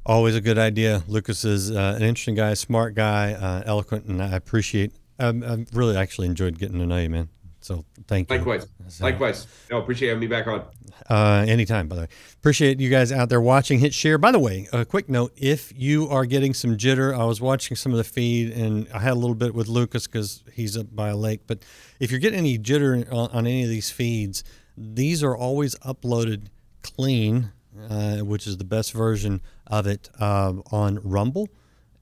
Always 0.04 0.36
a 0.36 0.42
good 0.42 0.58
idea. 0.58 1.04
Lucas 1.08 1.46
is 1.46 1.70
uh, 1.70 1.94
an 1.96 2.02
interesting 2.02 2.34
guy, 2.34 2.56
smart 2.56 2.96
guy, 2.96 3.34
uh, 3.34 3.62
eloquent, 3.68 4.06
and 4.06 4.22
I 4.22 4.36
appreciate. 4.36 4.94
Um, 5.20 5.44
I 5.44 5.66
really 5.78 5.96
actually 5.96 6.28
enjoyed 6.28 6.58
getting 6.58 6.80
to 6.80 6.88
know 6.88 6.98
you, 6.98 7.10
man. 7.10 7.30
So 7.64 7.86
thank 8.08 8.30
you. 8.30 8.38
Likewise. 8.38 8.68
So- 8.90 9.04
Likewise. 9.04 9.48
No, 9.72 9.80
appreciate 9.80 10.10
having 10.10 10.22
me 10.22 10.28
back 10.28 10.48
on. 10.48 10.66
Uh, 11.10 11.46
anytime, 11.48 11.88
by 11.88 11.96
the 11.96 12.02
way. 12.04 12.08
Appreciate 12.36 12.80
you 12.80 12.90
guys 12.90 13.12
out 13.12 13.30
there 13.30 13.42
watching. 13.42 13.80
Hit 13.80 13.94
share. 13.94 14.18
By 14.18 14.32
the 14.32 14.40
way, 14.40 14.68
a 14.72 14.86
quick 14.86 15.10
note: 15.10 15.32
if 15.36 15.74
you 15.76 16.08
are 16.10 16.26
getting 16.26 16.54
some 16.54 16.78
jitter, 16.78 17.18
I 17.18 17.26
was 17.26 17.42
watching 17.42 17.76
some 17.76 17.92
of 17.92 17.98
the 17.98 18.04
feed, 18.04 18.52
and 18.52 18.88
I 18.94 19.00
had 19.00 19.14
a 19.14 19.16
little 19.16 19.36
bit 19.36 19.56
with 19.56 19.68
Lucas 19.68 20.08
because 20.08 20.44
he's 20.54 20.78
up 20.78 20.96
by 20.96 21.10
a 21.10 21.16
lake. 21.18 21.42
But 21.48 21.64
if 22.00 22.12
you're 22.12 22.20
getting 22.20 22.40
any 22.40 22.60
jitter 22.60 23.12
on, 23.12 23.30
on 23.32 23.48
any 23.48 23.64
of 23.64 23.70
these 23.70 23.90
feeds, 23.90 24.44
these 24.78 25.24
are 25.24 25.36
always 25.36 25.76
uploaded 25.80 26.48
clean 26.84 27.52
uh, 27.90 28.18
which 28.18 28.46
is 28.46 28.58
the 28.58 28.64
best 28.64 28.94
version 28.94 29.42
of 29.68 29.88
it 29.88 30.10
uh, 30.20 30.54
on 30.72 31.00
Rumble 31.04 31.50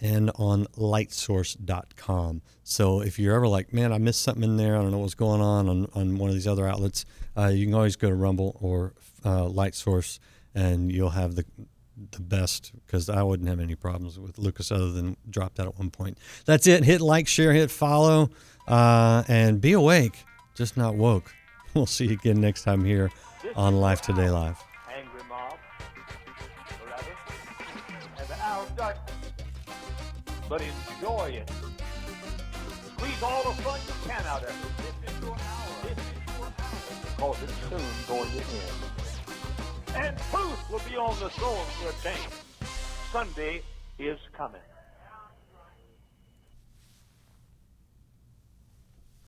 and 0.02 0.32
on 0.36 0.66
lightsource.com. 0.78 2.42
So 2.64 3.02
if 3.02 3.20
you're 3.20 3.36
ever 3.36 3.48
like, 3.48 3.72
man, 3.72 3.94
I 3.94 4.00
missed 4.00 4.22
something 4.22 4.44
in 4.44 4.58
there, 4.58 4.76
I 4.76 4.82
don't 4.82 4.92
know 4.92 4.98
what's 4.98 5.14
going 5.14 5.42
on 5.42 5.70
on, 5.70 5.88
on 5.94 6.18
one 6.18 6.30
of 6.30 6.36
these 6.36 6.48
other 6.48 6.68
outlets, 6.68 7.06
uh, 7.38 7.48
you 7.48 7.66
can 7.66 7.76
always 7.76 7.96
go 7.96 8.10
to 8.10 8.16
Rumble 8.16 8.58
or 8.60 8.94
uh, 9.24 9.46
Lightsource 9.46 10.20
and 10.56 10.92
you'll 10.92 11.12
have 11.12 11.36
the 11.36 11.46
the 12.12 12.22
best 12.22 12.72
because 12.86 13.10
I 13.10 13.22
wouldn't 13.22 13.48
have 13.48 13.60
any 13.60 13.76
problems 13.76 14.18
with 14.18 14.40
Lucas 14.40 14.72
other 14.72 14.92
than 14.92 15.18
dropped 15.30 15.60
out 15.60 15.68
at 15.68 15.78
one 15.78 15.92
point. 15.92 16.18
That's 16.46 16.66
it. 16.66 16.84
Hit 16.84 17.00
like, 17.00 17.28
share, 17.28 17.54
hit 17.54 17.70
follow, 17.70 18.32
uh, 18.68 19.24
and 19.28 19.62
be 19.62 19.74
awake, 19.74 20.18
just 20.56 20.78
not 20.78 20.96
woke. 20.96 21.32
We'll 21.74 21.86
see 21.86 22.08
you 22.08 22.14
again 22.16 22.42
next 22.42 22.64
time 22.64 22.84
here 22.84 23.12
on 23.56 23.80
Life 23.80 24.02
Today 24.02 24.30
Live. 24.30 24.71
But 30.52 30.64
enjoy 30.64 31.30
it. 31.30 31.50
Squeeze 32.98 33.24
all 33.24 33.42
the 33.44 33.62
fun 33.64 33.80
you 33.88 33.94
can 34.06 34.26
out 34.26 34.44
of 34.44 34.52
oh, 34.52 34.84
it. 34.84 35.02
This 35.02 35.16
is 35.16 35.22
your 35.24 35.32
hour. 35.32 35.72
This 35.84 35.98
is 35.98 36.12
your 36.36 36.46
hour. 36.46 36.76
Because 37.16 37.44
it's 37.44 37.54
soon 37.70 37.80
going 38.10 38.30
to 38.32 38.38
end. 39.96 40.06
And 40.06 40.18
truth 40.30 40.70
will 40.70 40.82
be 40.90 40.98
on 40.98 41.18
the 41.22 41.30
throne 41.30 41.66
for 41.80 41.88
a 41.88 41.94
change. 42.04 42.34
Sunday 43.14 43.62
is 43.98 44.20
coming. 44.34 44.60